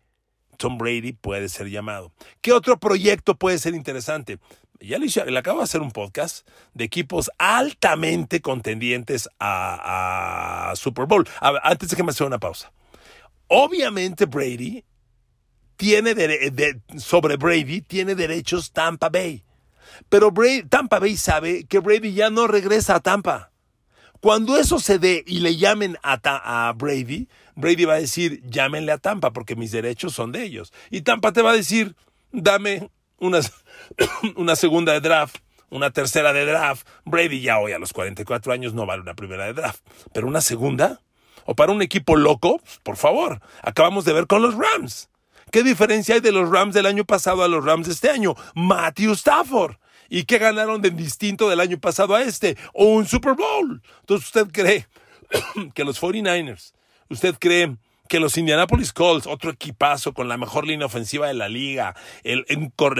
Tom 0.59 0.77
Brady 0.77 1.13
puede 1.13 1.47
ser 1.47 1.69
llamado. 1.69 2.11
¿Qué 2.41 2.51
otro 2.51 2.77
proyecto 2.77 3.35
puede 3.35 3.57
ser 3.57 3.73
interesante? 3.73 4.39
ya 4.81 4.97
le, 4.97 5.37
acabo 5.37 5.59
de 5.59 5.63
hacer 5.65 5.81
un 5.81 5.91
podcast 5.91 6.47
de 6.73 6.85
equipos 6.85 7.31
altamente 7.37 8.41
contendientes 8.41 9.29
a, 9.39 10.73
Super 10.75 11.05
Bowl. 11.05 11.27
antes 11.63 11.89
de 11.89 11.95
que 11.95 12.03
me 12.03 12.11
haga 12.11 12.25
una 12.25 12.39
pausa. 12.39 12.71
Obviamente 13.47 14.25
Brady 14.25 14.83
tiene 15.75 16.13
sobre 16.97 17.37
Brady 17.37 17.81
tiene 17.81 18.15
derechos 18.15 18.71
Tampa 18.71 19.09
Bay. 19.09 19.43
Pero 20.07 20.31
Tampa 20.69 20.99
Bay 20.99 21.17
sabe 21.17 21.65
que 21.65 21.79
Brady 21.79 22.13
ya 22.13 22.29
no 22.29 22.47
regresa 22.47 22.95
a 22.95 22.99
Tampa. 22.99 23.51
Cuando 24.21 24.57
eso 24.57 24.79
se 24.79 24.99
dé 24.99 25.23
y 25.25 25.39
le 25.39 25.55
llamen 25.55 25.97
a 26.03 26.73
Brady, 26.75 27.29
Brady 27.59 27.85
va 27.85 27.95
a 27.95 27.99
decir, 27.99 28.41
llámenle 28.45 28.91
a 28.91 28.97
Tampa 28.97 29.31
porque 29.31 29.55
mis 29.55 29.71
derechos 29.71 30.13
son 30.13 30.31
de 30.31 30.43
ellos. 30.43 30.71
Y 30.89 31.01
Tampa 31.01 31.33
te 31.33 31.41
va 31.41 31.51
a 31.51 31.55
decir, 31.55 31.95
dame 32.31 32.89
una, 33.17 33.39
una 34.35 34.55
segunda 34.55 34.93
de 34.93 35.01
draft, 35.01 35.37
una 35.69 35.91
tercera 35.91 36.33
de 36.33 36.45
draft. 36.45 36.87
Brady 37.05 37.41
ya 37.41 37.59
hoy 37.59 37.73
a 37.73 37.79
los 37.79 37.93
44 37.93 38.53
años 38.53 38.73
no 38.73 38.85
vale 38.85 39.01
una 39.01 39.13
primera 39.13 39.45
de 39.45 39.53
draft, 39.53 39.81
pero 40.13 40.27
una 40.27 40.41
segunda. 40.41 41.01
O 41.45 41.55
para 41.55 41.71
un 41.71 41.81
equipo 41.81 42.15
loco, 42.15 42.61
por 42.83 42.95
favor. 42.95 43.41
Acabamos 43.61 44.05
de 44.05 44.13
ver 44.13 44.27
con 44.27 44.41
los 44.41 44.55
Rams. 44.55 45.09
¿Qué 45.51 45.63
diferencia 45.63 46.15
hay 46.15 46.21
de 46.21 46.31
los 46.31 46.49
Rams 46.49 46.75
del 46.75 46.85
año 46.85 47.05
pasado 47.05 47.43
a 47.43 47.47
los 47.47 47.65
Rams 47.65 47.87
de 47.87 47.93
este 47.93 48.09
año? 48.09 48.35
Matthew 48.55 49.13
Stafford. 49.13 49.75
¿Y 50.09 50.23
qué 50.23 50.37
ganaron 50.37 50.81
de 50.81 50.91
distinto 50.91 51.49
del 51.49 51.59
año 51.59 51.79
pasado 51.79 52.15
a 52.15 52.21
este? 52.21 52.55
O 52.73 52.85
un 52.85 53.05
Super 53.05 53.33
Bowl. 53.33 53.81
Entonces 54.01 54.27
usted 54.27 54.47
cree 54.51 54.87
que 55.73 55.83
los 55.83 56.01
49ers, 56.01 56.73
usted 57.09 57.35
cree 57.39 57.77
que 58.09 58.19
los 58.19 58.37
Indianapolis 58.37 58.91
Colts, 58.91 59.27
otro 59.27 59.51
equipazo 59.51 60.13
con 60.13 60.27
la 60.27 60.37
mejor 60.37 60.65
línea 60.65 60.87
ofensiva 60.87 61.27
de 61.27 61.35
la 61.35 61.47
liga, 61.47 61.95
el, 62.23 62.43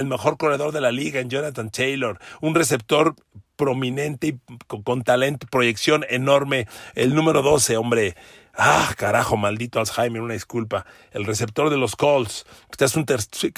mejor 0.06 0.38
corredor 0.38 0.72
de 0.72 0.82
la 0.82 0.92
liga 0.92 1.20
en 1.20 1.32
Jonathan 1.32 1.72
Taylor, 1.72 2.20
un 2.42 2.54
receptor 2.54 3.16
prominente 3.56 4.28
y 4.28 4.40
con, 4.68 5.04
talento, 5.04 5.48
proyección 5.48 6.06
enorme, 6.10 6.68
el 6.94 7.16
número 7.16 7.42
12, 7.42 7.76
hombre. 7.76 8.16
Ah, 8.56 8.94
carajo, 8.98 9.36
maldito 9.36 9.80
Alzheimer, 9.80 10.22
una 10.22 10.36
disculpa. 10.36 10.86
El 11.12 11.26
receptor 11.26 11.72
de 11.72 11.78
los 11.78 11.96
Colts, 11.96 12.46
que 12.70 12.86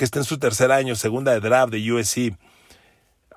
está, 0.05 0.19
en 0.19 0.25
su 0.25 0.39
tercer 0.39 0.71
año, 0.71 0.95
segunda 0.95 1.33
de 1.33 1.41
draft 1.41 1.73
de 1.73 1.91
USC. 1.91 2.37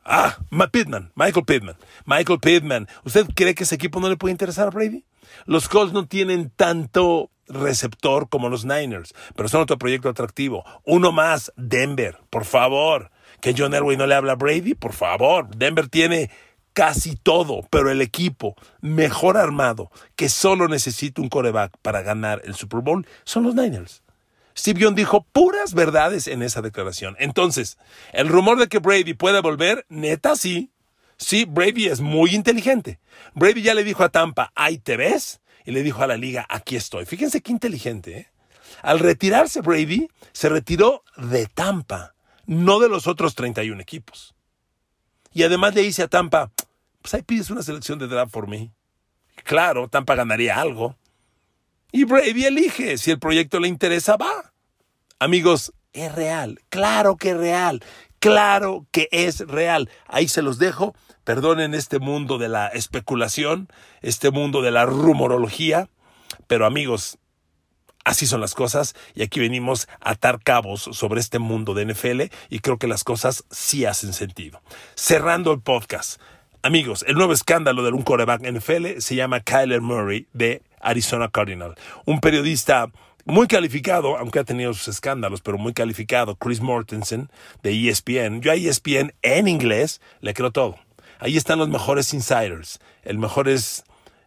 Ah, 0.05 0.37
Pittman, 0.71 1.11
Michael 1.17 1.45
Pittman. 1.45 1.77
Michael 2.05 2.39
Pittman. 2.39 2.89
¿Usted 3.05 3.27
cree 3.35 3.55
que 3.55 3.65
ese 3.65 3.75
equipo 3.75 3.99
no 3.99 4.09
le 4.09 4.17
puede 4.17 4.33
interesar 4.33 4.69
a 4.69 4.71
Brady? 4.71 5.05
Los 5.47 5.69
Colts 5.69 5.93
no 5.93 6.07
tienen 6.07 6.51
tanto 6.51 7.31
receptor 7.47 8.29
como 8.29 8.49
los 8.49 8.65
Niners, 8.65 9.15
pero 9.37 9.49
son 9.49 9.63
otro 9.63 9.79
proyecto 9.79 10.09
atractivo. 10.09 10.65
Uno 10.85 11.13
más, 11.13 11.53
Denver, 11.57 12.19
por 12.31 12.45
favor. 12.45 13.11
Que 13.41 13.55
John 13.57 13.75
Elway 13.75 13.97
no 13.97 14.07
le 14.07 14.15
habla 14.15 14.33
a 14.33 14.37
Brady, 14.37 14.75
por 14.75 14.93
favor. 14.93 15.55
Denver 15.55 15.89
tiene 15.89 16.31
casi 16.73 17.17
todo, 17.17 17.67
pero 17.71 17.91
el 17.91 18.01
equipo 18.01 18.55
mejor 18.81 19.37
armado 19.37 19.91
que 20.17 20.29
solo 20.29 20.69
necesita 20.69 21.23
un 21.23 21.29
coreback 21.29 21.77
para 21.83 22.03
ganar 22.03 22.43
el 22.45 22.55
Super 22.55 22.81
Bowl 22.81 23.07
son 23.25 23.45
los 23.45 23.55
Niners. 23.55 24.03
Steve 24.57 24.81
Young 24.81 24.95
dijo 24.95 25.27
puras 25.33 25.75
verdades 25.75 26.29
en 26.29 26.43
esa 26.43 26.63
declaración. 26.63 27.17
Entonces, 27.19 27.77
el 28.13 28.29
rumor 28.29 28.59
de 28.59 28.69
que 28.69 28.79
Brady 28.79 29.15
pueda 29.15 29.41
volver, 29.41 29.85
neta 29.89 30.37
sí. 30.37 30.71
Sí, 31.17 31.45
Brady 31.45 31.87
es 31.87 32.01
muy 32.01 32.35
inteligente. 32.35 32.99
Brady 33.35 33.63
ya 33.63 33.75
le 33.75 33.85
dijo 33.85 34.03
a 34.05 34.09
Tampa, 34.09 34.53
ahí 34.55 34.79
te 34.79 34.97
ves, 34.97 35.41
y 35.65 35.73
le 35.73 35.83
dijo 35.83 36.03
a 36.03 36.07
la 36.07 36.17
liga, 36.17 36.47
aquí 36.49 36.77
estoy. 36.77 37.07
Fíjense 37.07 37.41
qué 37.41 37.53
inteligente. 37.53 38.19
¿eh? 38.19 38.29
Al 38.83 38.99
retirarse 38.99 39.61
Brady, 39.61 40.09
se 40.33 40.49
retiró 40.49 41.03
de 41.17 41.47
Tampa, 41.47 42.15
no 42.47 42.81
de 42.81 42.89
los 42.89 43.07
otros 43.07 43.35
31 43.35 43.81
equipos. 43.81 44.35
Y 45.33 45.43
además 45.43 45.75
le 45.75 45.83
dice 45.83 46.03
a 46.03 46.09
Tampa, 46.09 46.53
pues 47.03 47.15
ahí 47.15 47.23
pides 47.23 47.51
una 47.51 47.63
selección 47.63 47.99
de 47.99 48.07
draft 48.07 48.33
por 48.33 48.49
mí. 48.49 48.71
Claro, 49.43 49.89
Tampa 49.89 50.15
ganaría 50.15 50.61
algo. 50.61 50.97
Y 51.93 52.05
Brady 52.05 52.45
elige, 52.45 52.99
si 52.99 53.11
el 53.11 53.19
proyecto 53.19 53.59
le 53.61 53.69
interesa, 53.69 54.17
va. 54.17 54.53
Amigos, 55.19 55.73
es 55.93 56.13
real, 56.13 56.61
claro 56.69 57.17
que 57.17 57.31
es 57.31 57.37
real, 57.37 57.83
claro 58.25 58.87
que 58.91 59.09
es 59.13 59.41
real. 59.41 59.91
Ahí 60.07 60.29
se 60.29 60.41
los 60.41 60.59
dejo. 60.59 60.95
Perdonen 61.25 61.75
este 61.75 61.99
mundo 61.99 62.39
de 62.39 62.49
la 62.49 62.69
especulación, 62.69 63.69
este 64.01 64.31
mundo 64.31 64.63
de 64.63 64.71
la 64.71 64.87
rumorología, 64.87 65.91
pero 66.47 66.65
amigos, 66.65 67.19
así 68.05 68.27
son 68.27 68.41
las 68.41 68.55
cosas 68.55 68.95
y 69.15 69.23
aquí 69.23 69.41
venimos 69.41 69.89
a 70.01 70.13
atar 70.13 70.41
cabos 70.43 70.89
sobre 70.93 71.21
este 71.21 71.39
mundo 71.39 71.75
de 71.75 71.85
NFL 71.85 72.23
y 72.49 72.61
creo 72.61 72.79
que 72.79 72.87
las 72.87 73.05
cosas 73.05 73.45
sí 73.51 73.85
hacen 73.85 74.15
sentido. 74.15 74.63
Cerrando 74.95 75.53
el 75.53 75.61
podcast. 75.61 76.19
Amigos, 76.63 77.05
el 77.07 77.17
nuevo 77.17 77.35
escándalo 77.35 77.83
de 77.83 77.93
un 77.93 78.03
coreback 78.03 78.41
NFL 78.51 79.01
se 79.01 79.17
llama 79.17 79.41
Kyler 79.41 79.83
Murray 79.83 80.29
de 80.33 80.63
Arizona 80.81 81.29
Cardinal. 81.29 81.75
Un 82.07 82.21
periodista 82.21 82.91
muy 83.25 83.47
calificado, 83.47 84.17
aunque 84.19 84.39
ha 84.39 84.45
tenido 84.45 84.75
sus 84.75 84.89
escándalos, 84.89 85.41
pero 85.41 85.59
muy 85.59 85.73
calificado, 85.73 86.37
Chris 86.37 86.61
Mortensen 86.61 87.31
de 87.63 87.89
ESPN. 87.89 88.41
Yo 88.41 88.53
a 88.53 88.55
ESPN 88.55 89.15
en 89.23 89.49
inglés 89.49 90.01
le 90.21 90.35
creo 90.35 90.51
todo. 90.51 90.77
Ahí 91.19 91.37
están 91.37 91.59
los 91.59 91.69
mejores 91.69 92.13
insiders. 92.13 92.81
El 93.03 93.19
mejor 93.19 93.49
es 93.49 93.85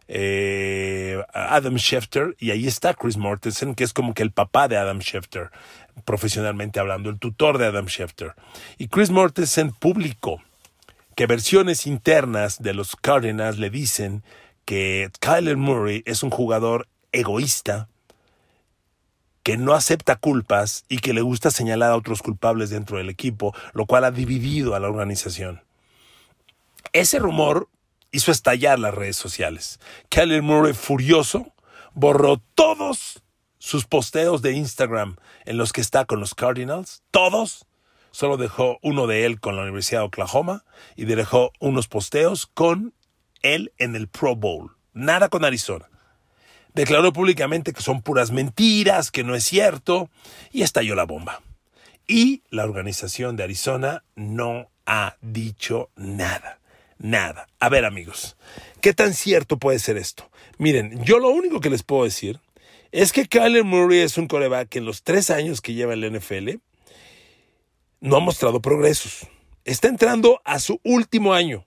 eh, 0.08 1.22
Adam 1.32 1.76
Schefter 1.76 2.34
y 2.38 2.50
ahí 2.50 2.66
está 2.66 2.94
Chris 2.94 3.16
Mortensen, 3.16 3.74
que 3.74 3.84
es 3.84 3.92
como 3.92 4.14
que 4.14 4.22
el 4.22 4.32
papá 4.32 4.66
de 4.66 4.76
Adam 4.76 5.00
Schefter, 5.00 5.50
profesionalmente 6.04 6.80
hablando, 6.80 7.10
el 7.10 7.18
tutor 7.18 7.58
de 7.58 7.66
Adam 7.66 7.86
Schefter. 7.86 8.34
Y 8.78 8.88
Chris 8.88 9.10
Mortensen 9.10 9.70
publicó 9.72 10.42
que 11.14 11.26
versiones 11.26 11.86
internas 11.86 12.62
de 12.62 12.74
los 12.74 12.96
Cardinals 12.96 13.58
le 13.58 13.70
dicen 13.70 14.22
que 14.64 15.10
Kyler 15.20 15.56
Murray 15.56 16.02
es 16.06 16.22
un 16.22 16.30
jugador 16.30 16.88
egoísta, 17.12 17.88
que 19.48 19.56
no 19.56 19.72
acepta 19.72 20.16
culpas 20.16 20.84
y 20.90 20.98
que 20.98 21.14
le 21.14 21.22
gusta 21.22 21.50
señalar 21.50 21.92
a 21.92 21.96
otros 21.96 22.20
culpables 22.20 22.68
dentro 22.68 22.98
del 22.98 23.08
equipo, 23.08 23.54
lo 23.72 23.86
cual 23.86 24.04
ha 24.04 24.10
dividido 24.10 24.74
a 24.74 24.78
la 24.78 24.88
organización. 24.88 25.62
Ese 26.92 27.18
rumor 27.18 27.70
hizo 28.10 28.30
estallar 28.30 28.78
las 28.78 28.92
redes 28.92 29.16
sociales. 29.16 29.80
Kyler 30.10 30.42
Murray, 30.42 30.74
furioso, 30.74 31.54
borró 31.94 32.42
todos 32.54 33.22
sus 33.56 33.86
posteos 33.86 34.42
de 34.42 34.52
Instagram 34.52 35.16
en 35.46 35.56
los 35.56 35.72
que 35.72 35.80
está 35.80 36.04
con 36.04 36.20
los 36.20 36.34
Cardinals, 36.34 37.02
todos. 37.10 37.64
Solo 38.10 38.36
dejó 38.36 38.76
uno 38.82 39.06
de 39.06 39.24
él 39.24 39.40
con 39.40 39.56
la 39.56 39.62
Universidad 39.62 40.00
de 40.00 40.08
Oklahoma 40.08 40.66
y 40.94 41.06
dejó 41.06 41.52
unos 41.58 41.88
posteos 41.88 42.44
con 42.52 42.92
él 43.40 43.72
en 43.78 43.96
el 43.96 44.08
Pro 44.08 44.36
Bowl. 44.36 44.76
Nada 44.92 45.30
con 45.30 45.42
Arizona. 45.46 45.88
Declaró 46.78 47.12
públicamente 47.12 47.72
que 47.72 47.82
son 47.82 48.02
puras 48.02 48.30
mentiras, 48.30 49.10
que 49.10 49.24
no 49.24 49.34
es 49.34 49.42
cierto, 49.42 50.10
y 50.52 50.62
estalló 50.62 50.94
la 50.94 51.06
bomba. 51.06 51.42
Y 52.06 52.44
la 52.50 52.62
organización 52.62 53.34
de 53.34 53.42
Arizona 53.42 54.04
no 54.14 54.70
ha 54.86 55.16
dicho 55.20 55.90
nada. 55.96 56.60
Nada. 56.98 57.48
A 57.58 57.68
ver 57.68 57.84
amigos, 57.84 58.36
¿qué 58.80 58.94
tan 58.94 59.12
cierto 59.12 59.58
puede 59.58 59.80
ser 59.80 59.96
esto? 59.96 60.30
Miren, 60.58 61.02
yo 61.02 61.18
lo 61.18 61.30
único 61.30 61.58
que 61.58 61.68
les 61.68 61.82
puedo 61.82 62.04
decir 62.04 62.38
es 62.92 63.10
que 63.10 63.26
Kyler 63.26 63.64
Murray 63.64 63.98
es 63.98 64.16
un 64.16 64.28
coreback 64.28 64.68
que 64.68 64.78
en 64.78 64.84
los 64.84 65.02
tres 65.02 65.30
años 65.30 65.60
que 65.60 65.74
lleva 65.74 65.94
en 65.94 66.00
la 66.00 66.16
NFL 66.16 66.60
no 67.98 68.18
ha 68.18 68.20
mostrado 68.20 68.62
progresos. 68.62 69.26
Está 69.64 69.88
entrando 69.88 70.40
a 70.44 70.60
su 70.60 70.80
último 70.84 71.34
año. 71.34 71.66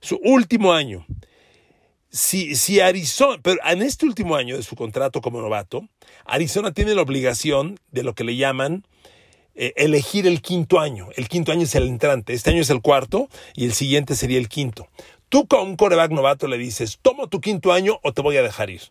Su 0.00 0.16
último 0.24 0.72
año. 0.72 1.06
Si, 2.10 2.56
si 2.56 2.80
Arizona, 2.80 3.38
pero 3.42 3.58
en 3.64 3.82
este 3.82 4.06
último 4.06 4.36
año 4.36 4.56
de 4.56 4.62
su 4.62 4.76
contrato 4.76 5.20
como 5.20 5.40
novato, 5.40 5.86
Arizona 6.24 6.72
tiene 6.72 6.94
la 6.94 7.02
obligación 7.02 7.78
de 7.92 8.02
lo 8.02 8.14
que 8.14 8.24
le 8.24 8.36
llaman 8.36 8.84
eh, 9.54 9.74
elegir 9.76 10.26
el 10.26 10.40
quinto 10.40 10.80
año. 10.80 11.08
El 11.16 11.28
quinto 11.28 11.52
año 11.52 11.62
es 11.62 11.74
el 11.74 11.88
entrante. 11.88 12.32
Este 12.32 12.50
año 12.50 12.62
es 12.62 12.70
el 12.70 12.80
cuarto 12.80 13.28
y 13.54 13.64
el 13.64 13.72
siguiente 13.72 14.14
sería 14.14 14.38
el 14.38 14.48
quinto. 14.48 14.88
Tú 15.28 15.46
con 15.46 15.66
un 15.66 15.76
coreback 15.76 16.12
novato 16.12 16.46
le 16.46 16.56
dices, 16.56 16.98
tomo 17.02 17.28
tu 17.28 17.40
quinto 17.40 17.72
año 17.72 17.98
o 18.02 18.12
te 18.12 18.22
voy 18.22 18.36
a 18.36 18.42
dejar 18.42 18.70
ir. 18.70 18.82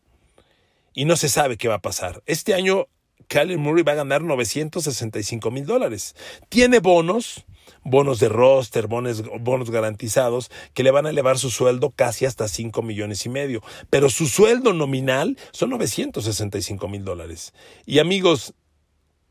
Y 0.94 1.06
no 1.06 1.16
se 1.16 1.30
sabe 1.30 1.58
qué 1.58 1.68
va 1.68 1.76
a 1.76 1.82
pasar. 1.82 2.22
Este 2.26 2.54
año 2.54 2.88
Kyler 3.28 3.58
Murray 3.58 3.84
va 3.84 3.94
a 3.94 3.96
ganar 3.96 4.22
965 4.22 5.52
mil 5.52 5.66
dólares. 5.66 6.16
Tiene 6.50 6.80
bonos, 6.80 7.46
bonos 7.88 8.20
de 8.20 8.30
roster, 8.30 8.88
bonos, 8.88 9.24
bonos 9.40 9.72
garantizados, 9.72 10.52
que 10.74 10.84
le 10.84 10.92
van 10.92 11.06
a 11.06 11.10
elevar 11.10 11.38
su 11.40 11.50
sueldo 11.50 11.92
casi 11.92 12.26
hasta 12.26 12.48
5 12.48 12.82
millones 12.82 13.26
y 13.26 13.30
medio. 13.30 13.62
Pero 13.90 14.10
su 14.10 14.28
sueldo 14.28 14.74
nominal 14.74 15.38
son 15.52 15.70
965 15.72 16.88
mil 16.88 17.06
dólares. 17.06 17.54
Y 17.86 18.00
amigos, 18.00 18.54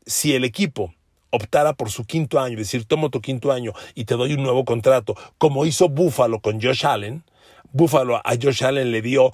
si 0.05 0.33
el 0.33 0.43
equipo 0.43 0.93
optara 1.29 1.73
por 1.73 1.91
su 1.91 2.05
quinto 2.05 2.39
año, 2.39 2.57
decir, 2.57 2.85
tomo 2.85 3.09
tu 3.09 3.21
quinto 3.21 3.51
año 3.51 3.73
y 3.93 4.05
te 4.05 4.15
doy 4.15 4.33
un 4.33 4.41
nuevo 4.43 4.65
contrato, 4.65 5.15
como 5.37 5.65
hizo 5.65 5.89
Buffalo 5.89 6.39
con 6.39 6.59
Josh 6.61 6.85
Allen, 6.85 7.23
Buffalo 7.71 8.17
a 8.17 8.33
Josh 8.41 8.63
Allen 8.63 8.91
le 8.91 9.01
dio 9.01 9.33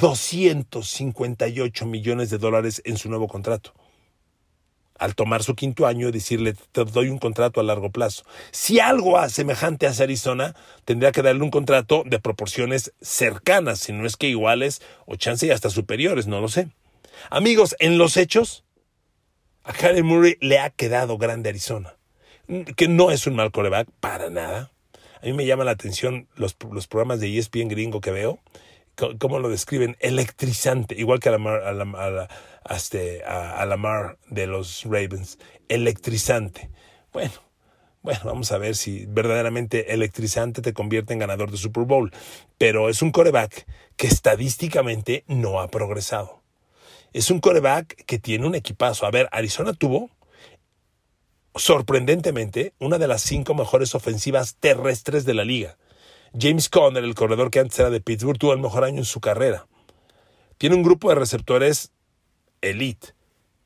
258 0.00 1.86
millones 1.86 2.30
de 2.30 2.38
dólares 2.38 2.82
en 2.84 2.96
su 2.96 3.08
nuevo 3.08 3.28
contrato 3.28 3.74
al 4.98 5.14
tomar 5.14 5.42
su 5.42 5.54
quinto 5.54 5.86
año 5.86 6.08
y 6.08 6.12
decirle, 6.12 6.54
te 6.72 6.84
doy 6.84 7.08
un 7.08 7.18
contrato 7.18 7.60
a 7.60 7.64
largo 7.64 7.90
plazo. 7.90 8.24
Si 8.50 8.80
algo 8.80 9.28
semejante 9.28 9.86
hace 9.86 10.04
Arizona, 10.04 10.54
tendría 10.84 11.12
que 11.12 11.22
darle 11.22 11.42
un 11.42 11.50
contrato 11.50 12.02
de 12.06 12.20
proporciones 12.20 12.92
cercanas, 13.00 13.80
si 13.80 13.92
no 13.92 14.06
es 14.06 14.16
que 14.16 14.28
iguales 14.28 14.82
o 15.06 15.16
chance 15.16 15.46
y 15.46 15.50
hasta 15.50 15.70
superiores, 15.70 16.26
no 16.26 16.40
lo 16.40 16.48
sé. 16.48 16.68
Amigos, 17.30 17.74
en 17.78 17.98
los 17.98 18.16
hechos, 18.16 18.64
a 19.64 19.70
Harry 19.70 20.02
Murray 20.02 20.36
le 20.40 20.58
ha 20.58 20.70
quedado 20.70 21.18
grande 21.18 21.48
Arizona, 21.48 21.96
que 22.76 22.88
no 22.88 23.10
es 23.10 23.26
un 23.26 23.34
mal 23.34 23.50
coreback 23.50 23.88
para 24.00 24.30
nada. 24.30 24.70
A 25.22 25.26
mí 25.26 25.32
me 25.32 25.46
llama 25.46 25.64
la 25.64 25.70
atención 25.70 26.28
los, 26.36 26.56
los 26.70 26.86
programas 26.86 27.18
de 27.18 27.38
ESPN 27.38 27.68
gringo 27.68 28.00
que 28.00 28.10
veo, 28.10 28.40
cómo 29.18 29.38
lo 29.38 29.48
describen, 29.48 29.96
electrizante, 30.00 30.94
igual 30.96 31.20
que 31.20 31.28
a 31.28 31.38
la, 31.38 31.54
a 31.56 31.72
la, 31.72 32.28
este, 32.70 33.22
de 34.30 34.46
los 34.46 34.84
Ravens, 34.84 35.38
electrizante. 35.68 36.70
Bueno, 37.12 37.32
bueno, 38.04 38.20
vamos 38.24 38.52
a 38.52 38.58
ver 38.58 38.76
si 38.76 39.06
verdaderamente 39.06 39.94
electrizante 39.94 40.60
te 40.60 40.74
convierte 40.74 41.14
en 41.14 41.20
ganador 41.20 41.50
de 41.50 41.56
Super 41.56 41.84
Bowl. 41.84 42.12
Pero 42.58 42.90
es 42.90 43.00
un 43.00 43.10
coreback 43.10 43.66
que 43.96 44.06
estadísticamente 44.06 45.24
no 45.26 45.58
ha 45.58 45.68
progresado. 45.68 46.42
Es 47.14 47.30
un 47.30 47.40
coreback 47.40 48.04
que 48.04 48.18
tiene 48.18 48.46
un 48.46 48.54
equipazo. 48.54 49.06
A 49.06 49.10
ver, 49.10 49.28
Arizona 49.32 49.72
tuvo, 49.72 50.10
sorprendentemente, 51.54 52.74
una 52.78 52.98
de 52.98 53.08
las 53.08 53.22
cinco 53.22 53.54
mejores 53.54 53.94
ofensivas 53.94 54.56
terrestres 54.56 55.24
de 55.24 55.32
la 55.32 55.46
liga. 55.46 55.78
James 56.36 56.68
Conner, 56.68 57.04
el 57.04 57.14
corredor 57.14 57.50
que 57.50 57.60
antes 57.60 57.78
era 57.78 57.90
de 57.90 58.00
Pittsburgh, 58.00 58.38
tuvo 58.38 58.52
el 58.52 58.58
mejor 58.58 58.84
año 58.84 58.98
en 58.98 59.04
su 59.04 59.20
carrera. 59.20 59.66
Tiene 60.58 60.74
un 60.74 60.82
grupo 60.82 61.08
de 61.08 61.14
receptores 61.14 61.92
elite. 62.60 63.14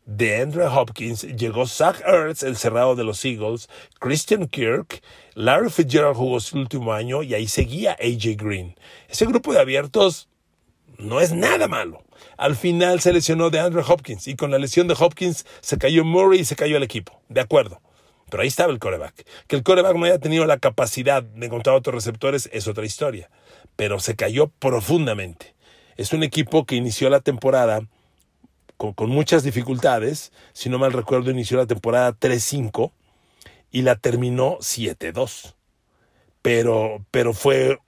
De 0.05 0.41
Andrew 0.41 0.67
Hopkins 0.67 1.23
llegó 1.23 1.67
Zach 1.67 2.01
Ertz, 2.07 2.43
el 2.43 2.57
cerrado 2.57 2.95
de 2.95 3.05
los 3.05 3.25
Eagles, 3.25 3.69
Christian 4.01 4.47
Kirk, 4.49 5.03
Larry 5.35 5.71
Fitzgerald 5.71 6.17
jugó 6.17 6.41
su 6.41 6.59
último 6.59 6.93
año 6.93 7.23
y 7.23 7.35
ahí 7.35 7.47
seguía 7.47 7.93
AJ 7.93 8.37
Green. 8.37 8.75
Ese 9.09 9.27
grupo 9.27 9.53
de 9.53 9.61
abiertos 9.61 10.29
no 10.99 11.21
es 11.21 11.33
nada 11.33 11.69
malo. 11.69 12.03
Al 12.37 12.57
final 12.57 13.01
se 13.01 13.13
lesionó 13.13 13.51
de 13.51 13.61
Andrew 13.61 13.85
Hopkins 13.87 14.29
y 14.29 14.37
con 14.37 14.51
la 14.51 14.59
lesión 14.59 14.89
de 14.89 14.97
Hopkins 14.99 15.47
se 15.61 15.79
cayó 15.79 16.05
Murray 16.05 16.41
y 16.41 16.45
se 16.45 16.57
cayó 16.57 16.77
el 16.77 16.83
equipo. 16.83 17.21
De 17.29 17.41
acuerdo. 17.41 17.81
Pero 18.31 18.43
ahí 18.43 18.49
estaba 18.49 18.73
el 18.73 18.79
coreback. 18.79 19.25
Que 19.47 19.57
el 19.57 19.63
coreback 19.63 19.97
no 19.97 20.05
haya 20.05 20.19
tenido 20.19 20.47
la 20.47 20.59
capacidad 20.59 21.23
de 21.23 21.47
encontrar 21.47 21.77
otros 21.77 21.95
receptores 21.95 22.49
es 22.53 22.69
otra 22.69 22.85
historia. 22.85 23.31
Pero 23.77 24.01
se 24.01 24.17
cayó 24.17 24.49
profundamente. 24.49 25.55
Es 25.97 26.13
un 26.13 26.23
equipo 26.23 26.65
que 26.65 26.77
inició 26.77 27.11
la 27.11 27.21
temporada 27.21 27.83
con, 28.77 29.11
muchas 29.11 29.43
dificultades. 29.43 30.33
Si 30.53 30.69
no 30.69 30.79
mal 30.79 30.93
recuerdo, 30.93 31.31
inició 31.31 31.57
la 31.57 31.67
temporada 31.67 32.13
3-5 32.13 32.93
y 33.71 33.83
la 33.83 33.97
terminó 33.97 34.59
7-2. 34.59 35.55
Pero, 36.43 37.05
pero 37.11 37.35
fue 37.35 37.79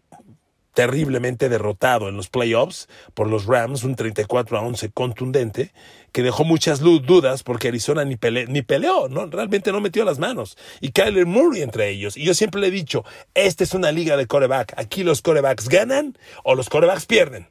terriblemente 0.74 1.48
derrotado 1.48 2.08
en 2.08 2.16
los 2.16 2.28
playoffs 2.28 2.88
por 3.14 3.28
los 3.28 3.46
Rams, 3.46 3.84
un 3.84 3.96
34 3.96 4.58
a 4.58 4.62
11 4.62 4.90
contundente, 4.90 5.72
que 6.12 6.22
dejó 6.22 6.44
muchas 6.44 6.80
dudas 6.80 7.42
porque 7.42 7.68
Arizona 7.68 8.04
ni, 8.04 8.16
peleó, 8.16 9.08
¿no? 9.08 9.26
realmente 9.26 9.72
no 9.72 9.80
metió 9.80 10.04
las 10.04 10.18
manos. 10.18 10.56
Y 10.80 10.92
Kyler 10.92 11.26
Murray 11.26 11.62
entre 11.62 11.88
ellos. 11.88 12.16
Y 12.16 12.24
yo 12.24 12.34
siempre 12.34 12.60
le 12.60 12.68
he 12.68 12.70
dicho, 12.70 13.04
esta 13.34 13.64
es 13.64 13.74
una 13.74 13.92
liga 13.92 14.16
de 14.16 14.26
coreback. 14.26 14.74
Aquí 14.76 15.04
los 15.04 15.22
corebacks 15.22 15.68
ganan 15.68 16.16
o 16.44 16.54
los 16.54 16.68
corebacks 16.68 17.06
pierden. 17.06 17.48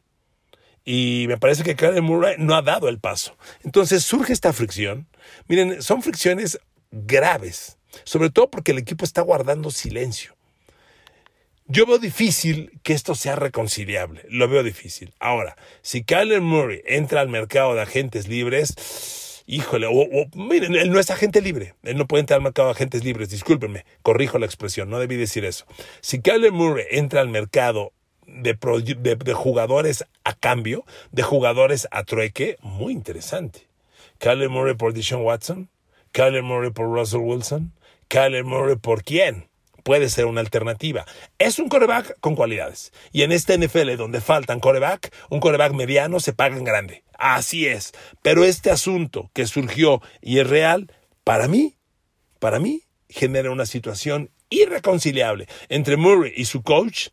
Y 0.86 1.26
me 1.28 1.38
parece 1.38 1.64
que 1.64 1.76
Kyler 1.76 2.02
Murray 2.02 2.36
no 2.38 2.56
ha 2.56 2.62
dado 2.62 2.90
el 2.90 3.00
paso. 3.00 3.38
Entonces 3.64 4.04
surge 4.04 4.34
esta 4.34 4.54
fricción. 4.54 5.08
Miren, 5.48 5.82
son 5.82 6.02
fricciones 6.02 6.60
graves, 6.92 7.78
sobre 8.04 8.30
todo 8.30 8.50
porque 8.50 8.72
el 8.72 8.80
equipo 8.80 9.06
está 9.06 9.22
guardando 9.22 9.72
silencio. 9.72 10.39
Yo 11.72 11.86
veo 11.86 12.00
difícil 12.00 12.72
que 12.82 12.94
esto 12.94 13.14
sea 13.14 13.36
reconciliable, 13.36 14.24
lo 14.28 14.48
veo 14.48 14.64
difícil. 14.64 15.14
Ahora, 15.20 15.56
si 15.84 16.04
Kyler 16.04 16.42
Murray 16.42 16.82
entra 16.88 17.22
al 17.22 17.30
mercado 17.30 17.76
de 17.76 17.82
agentes 17.84 18.28
libres, 18.28 19.44
híjole, 19.46 19.86
o, 19.88 20.08
miren, 20.34 20.74
él 20.74 20.92
no 20.92 21.00
es 21.00 21.12
agente 21.12 21.44
libre, 21.44 21.76
él 21.84 21.96
no 21.96 22.08
puede 22.08 22.22
entrar 22.22 22.38
al 22.38 22.44
mercado 22.44 22.70
de 22.70 22.72
agentes 22.72 23.04
libres, 23.04 23.30
discúlpenme, 23.30 23.86
corrijo 24.02 24.40
la 24.40 24.48
expresión, 24.48 24.90
no 24.90 24.98
debí 24.98 25.16
decir 25.16 25.46
eso. 25.46 25.68
Si 26.02 26.24
Kyler 26.24 26.52
Murray 26.52 26.86
entra 26.90 27.22
al 27.22 27.30
mercado 27.30 27.94
de, 28.26 28.56
de, 28.56 29.34
jugadores 29.36 30.06
a 30.24 30.34
cambio, 30.34 30.86
de 31.12 31.22
jugadores 31.22 31.88
a 31.92 32.04
trueque, 32.04 32.58
muy 32.64 32.94
interesante. 32.94 33.68
Kyler 34.18 34.50
Murray 34.50 34.74
por 34.74 34.94
Deshaun 34.94 35.22
Watson, 35.22 35.70
Kyler 36.14 36.42
Murray 36.42 36.72
por 36.72 36.88
Russell 36.88 37.20
Wilson, 37.20 37.74
Kyler 38.08 38.44
Murray 38.44 38.76
por 38.76 39.04
quién? 39.04 39.49
Puede 39.84 40.10
ser 40.10 40.26
una 40.26 40.42
alternativa. 40.42 41.06
Es 41.38 41.60
un 41.60 41.70
coreback 41.70 42.20
con 42.20 42.36
cualidades. 42.36 42.92
Y 43.12 43.24
en 43.24 43.32
este 43.32 43.58
NFL 43.58 43.96
donde 43.98 44.22
faltan 44.22 44.60
coreback, 44.60 45.14
un 45.30 45.40
coreback 45.40 45.74
mediano 45.74 46.20
se 46.20 46.34
paga 46.34 46.58
en 46.58 46.64
grande. 46.64 47.04
Así 47.18 47.68
es. 47.68 47.94
Pero 48.22 48.44
este 48.44 48.72
asunto 48.72 49.30
que 49.34 49.46
surgió 49.46 50.02
y 50.22 50.40
es 50.40 50.48
real, 50.48 50.92
para 51.24 51.48
mí, 51.48 51.78
para 52.40 52.60
mí, 52.60 52.84
genera 53.10 53.52
una 53.52 53.66
situación 53.66 54.32
irreconciliable 54.50 55.48
entre 55.68 55.98
Murray 55.98 56.34
y 56.36 56.46
su 56.46 56.64
coach, 56.64 57.10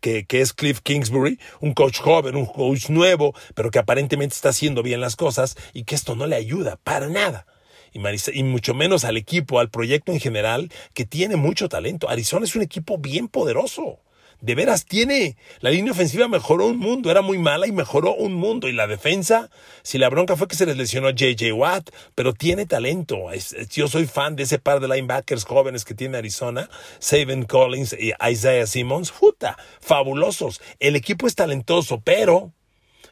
que, 0.00 0.26
que, 0.26 0.42
es 0.42 0.52
Cliff 0.52 0.80
Kingsbury, 0.82 1.38
un 1.60 1.72
coach 1.72 1.98
joven, 2.00 2.36
un 2.36 2.44
coach 2.44 2.90
nuevo, 2.90 3.34
pero 3.54 3.70
que 3.70 3.78
aparentemente 3.78 4.34
está 4.34 4.50
haciendo 4.50 4.82
bien 4.82 5.00
las 5.00 5.16
cosas 5.16 5.56
y 5.72 5.84
que 5.84 5.94
esto 5.94 6.14
no 6.14 6.26
le 6.26 6.36
ayuda 6.36 6.78
para 6.82 7.08
nada 7.08 7.46
y, 7.94 8.42
mucho 8.42 8.74
menos 8.74 9.04
al 9.04 9.16
equipo, 9.16 9.60
al 9.60 9.70
proyecto 9.70 10.12
en 10.12 10.20
general, 10.20 10.70
que 10.92 11.06
tiene 11.06 11.36
mucho 11.36 11.68
talento. 11.68 12.10
Arizona 12.10 12.44
es 12.44 12.56
un 12.56 12.62
equipo 12.62 12.98
bien 12.98 13.28
poderoso. 13.28 14.00
De 14.40 14.56
veras 14.56 14.84
tiene. 14.84 15.36
La 15.60 15.70
línea 15.70 15.92
ofensiva 15.92 16.28
mejoró 16.28 16.66
un 16.66 16.76
mundo, 16.76 17.10
era 17.10 17.22
muy 17.22 17.38
mala 17.38 17.66
y 17.66 17.72
mejoró 17.72 18.14
un 18.14 18.34
mundo. 18.34 18.68
Y 18.68 18.72
la 18.72 18.88
defensa, 18.88 19.48
si 19.82 19.96
la 19.96 20.10
bronca 20.10 20.36
fue 20.36 20.48
que 20.48 20.56
se 20.56 20.66
les 20.66 20.76
lesionó 20.76 21.08
JJ 21.10 21.52
Watt, 21.52 21.90
pero 22.14 22.34
tiene 22.34 22.66
talento. 22.66 23.28
yo 23.70 23.88
soy 23.88 24.06
fan 24.06 24.34
de 24.36 24.42
ese 24.42 24.58
par 24.58 24.80
de 24.80 24.88
linebackers 24.88 25.44
jóvenes 25.44 25.84
que 25.84 25.94
tiene 25.94 26.18
Arizona, 26.18 26.68
Saban 26.98 27.44
Collins 27.44 27.94
y 27.98 28.12
Isaiah 28.28 28.66
Simmons. 28.66 29.12
Puta, 29.12 29.56
fabulosos. 29.80 30.60
El 30.80 30.96
equipo 30.96 31.26
es 31.26 31.36
talentoso, 31.36 32.02
pero 32.04 32.52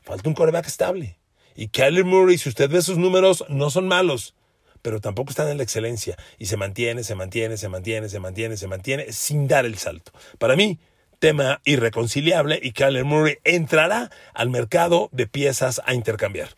falta 0.02 0.28
un 0.28 0.34
coreback 0.34 0.66
estable. 0.66 1.18
Y 1.54 1.68
Kyler 1.68 2.04
Murray, 2.04 2.36
si 2.36 2.48
usted 2.48 2.68
ve 2.68 2.82
sus 2.82 2.98
números, 2.98 3.44
no 3.48 3.70
son 3.70 3.86
malos 3.86 4.34
pero 4.82 5.00
tampoco 5.00 5.30
están 5.30 5.48
en 5.48 5.56
la 5.56 5.62
excelencia 5.62 6.16
y 6.38 6.46
se 6.46 6.56
mantiene, 6.56 7.04
se 7.04 7.14
mantiene, 7.14 7.56
se 7.56 7.68
mantiene, 7.68 8.08
se 8.08 8.20
mantiene, 8.20 8.56
se 8.56 8.66
mantiene 8.66 9.12
sin 9.12 9.48
dar 9.48 9.64
el 9.64 9.78
salto. 9.78 10.12
Para 10.38 10.56
mí, 10.56 10.78
tema 11.18 11.60
irreconciliable 11.64 12.58
y 12.60 12.72
Kyler 12.72 13.04
Murray 13.04 13.38
entrará 13.44 14.10
al 14.34 14.50
mercado 14.50 15.08
de 15.12 15.28
piezas 15.28 15.80
a 15.86 15.94
intercambiar. 15.94 16.50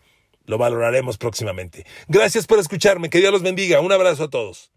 Lo 0.46 0.58
valoraremos 0.58 1.18
próximamente. 1.18 1.86
Gracias 2.08 2.46
por 2.46 2.58
escucharme. 2.58 3.10
Que 3.10 3.18
Dios 3.18 3.32
los 3.32 3.42
bendiga. 3.42 3.80
Un 3.80 3.92
abrazo 3.92 4.24
a 4.24 4.30
todos. 4.30 4.73